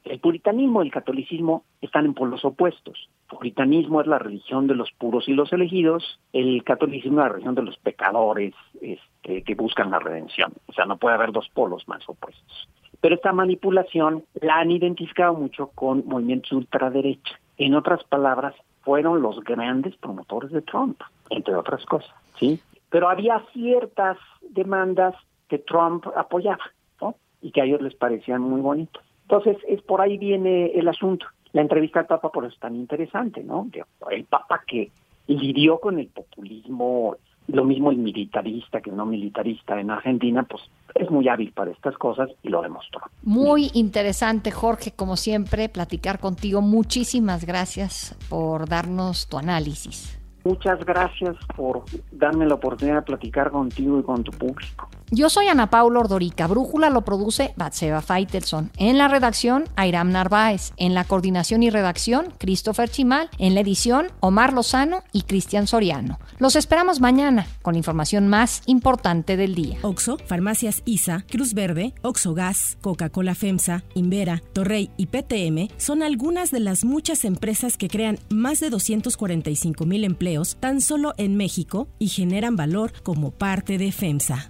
el 0.03 0.19
puritanismo 0.19 0.83
y 0.83 0.87
el 0.87 0.93
catolicismo 0.93 1.63
están 1.81 2.05
en 2.05 2.13
polos 2.13 2.45
opuestos. 2.45 3.09
El 3.31 3.37
puritanismo 3.37 4.01
es 4.01 4.07
la 4.07 4.19
religión 4.19 4.67
de 4.67 4.75
los 4.75 4.91
puros 4.91 5.27
y 5.27 5.33
los 5.33 5.51
elegidos, 5.51 6.19
el 6.31 6.63
catolicismo 6.63 7.21
es 7.21 7.23
la 7.23 7.29
religión 7.29 7.55
de 7.55 7.63
los 7.63 7.77
pecadores 7.77 8.53
este, 8.81 9.41
que 9.41 9.55
buscan 9.55 9.89
la 9.89 9.99
redención. 9.99 10.53
O 10.67 10.73
sea, 10.73 10.85
no 10.85 10.97
puede 10.97 11.15
haber 11.15 11.31
dos 11.31 11.49
polos 11.49 11.87
más 11.87 12.07
opuestos. 12.07 12.69
Pero 13.01 13.15
esta 13.15 13.33
manipulación 13.33 14.23
la 14.41 14.57
han 14.59 14.69
identificado 14.69 15.33
mucho 15.33 15.71
con 15.73 16.03
movimientos 16.05 16.51
ultraderecha. 16.51 17.39
En 17.57 17.73
otras 17.73 18.03
palabras, 18.03 18.53
fueron 18.85 19.21
los 19.21 19.43
grandes 19.43 19.95
promotores 19.97 20.51
de 20.51 20.61
Trump, 20.61 21.01
entre 21.31 21.55
otras 21.55 21.83
cosas, 21.85 22.13
¿sí? 22.39 22.61
Pero 22.89 23.09
había 23.09 23.43
ciertas 23.51 24.17
demandas 24.41 25.15
que 25.49 25.57
Trump 25.57 26.05
apoyaba, 26.15 26.63
¿no? 27.01 27.15
Y 27.41 27.51
que 27.51 27.61
a 27.61 27.65
ellos 27.65 27.81
les 27.81 27.95
parecían 27.95 28.41
muy 28.41 28.61
bonitas. 28.61 29.03
Entonces, 29.23 29.57
es 29.67 29.81
por 29.81 30.01
ahí 30.01 30.17
viene 30.17 30.67
el 30.67 30.87
asunto. 30.87 31.25
La 31.51 31.61
entrevista 31.61 31.99
al 31.99 32.05
Papa 32.05 32.31
por 32.31 32.45
eso 32.45 32.53
es 32.53 32.59
tan 32.59 32.75
interesante, 32.75 33.43
¿no? 33.43 33.67
El 34.11 34.25
Papa 34.25 34.61
que 34.67 34.91
lidió 35.27 35.79
con 35.79 35.99
el 35.99 36.07
populismo, 36.07 37.15
lo 37.47 37.63
mismo 37.63 37.91
el 37.91 37.97
militarista 37.97 38.81
que 38.81 38.89
el 38.89 38.95
no 38.95 39.05
militarista 39.05 39.79
en 39.79 39.91
Argentina, 39.91 40.43
pues 40.43 40.63
es 40.95 41.09
muy 41.11 41.27
hábil 41.27 41.51
para 41.51 41.71
estas 41.71 41.97
cosas 41.97 42.29
y 42.43 42.49
lo 42.49 42.61
demostró. 42.61 43.01
Muy 43.23 43.69
interesante, 43.73 44.51
Jorge, 44.51 44.91
como 44.91 45.15
siempre, 45.15 45.69
platicar 45.69 46.19
contigo. 46.19 46.61
Muchísimas 46.61 47.45
gracias 47.45 48.17
por 48.29 48.67
darnos 48.67 49.27
tu 49.27 49.37
análisis. 49.37 50.19
Muchas 50.43 50.83
gracias 50.85 51.35
por 51.55 51.83
darme 52.11 52.45
la 52.45 52.55
oportunidad 52.55 52.97
de 52.97 53.01
platicar 53.01 53.49
contigo 53.49 53.99
y 53.99 54.03
con 54.03 54.23
tu 54.23 54.31
público. 54.31 54.87
Yo 55.15 55.29
soy 55.29 55.47
Ana 55.47 55.69
Paula 55.69 56.01
Ordorica. 56.01 56.45
Brújula 56.45 56.89
lo 56.89 57.05
produce 57.05 57.53
Batseba 57.55 58.01
Feitelson. 58.01 58.69
En 58.75 58.97
la 58.97 59.07
redacción, 59.07 59.63
Airam 59.77 60.11
Narváez. 60.11 60.73
En 60.75 60.93
la 60.93 61.05
coordinación 61.05 61.63
y 61.63 61.69
redacción, 61.69 62.33
Christopher 62.37 62.89
Chimal. 62.89 63.29
En 63.37 63.53
la 63.55 63.61
edición, 63.61 64.07
Omar 64.19 64.51
Lozano 64.51 65.03
y 65.13 65.21
Cristian 65.21 65.67
Soriano. 65.67 66.19
Los 66.37 66.57
esperamos 66.57 66.99
mañana 66.99 67.47
con 67.61 67.75
la 67.75 67.77
información 67.77 68.27
más 68.27 68.61
importante 68.65 69.37
del 69.37 69.55
día. 69.55 69.77
Oxo, 69.83 70.17
Farmacias 70.17 70.81
ISA, 70.83 71.23
Cruz 71.31 71.53
Verde, 71.53 71.93
Oxo 72.01 72.33
Gas, 72.33 72.77
Coca-Cola 72.81 73.35
FEMSA, 73.35 73.83
Invera, 73.93 74.43
Torrey 74.51 74.89
y 74.97 75.05
PTM 75.05 75.69
son 75.77 76.03
algunas 76.03 76.51
de 76.51 76.59
las 76.59 76.83
muchas 76.83 77.23
empresas 77.23 77.77
que 77.77 77.87
crean 77.87 78.19
más 78.27 78.59
de 78.59 78.69
245 78.69 79.85
mil 79.85 80.03
empleos 80.03 80.57
tan 80.59 80.81
solo 80.81 81.13
en 81.15 81.37
México 81.37 81.87
y 81.99 82.09
generan 82.09 82.57
valor 82.57 82.91
como 83.01 83.31
parte 83.31 83.77
de 83.77 83.93
FEMSA. 83.93 84.49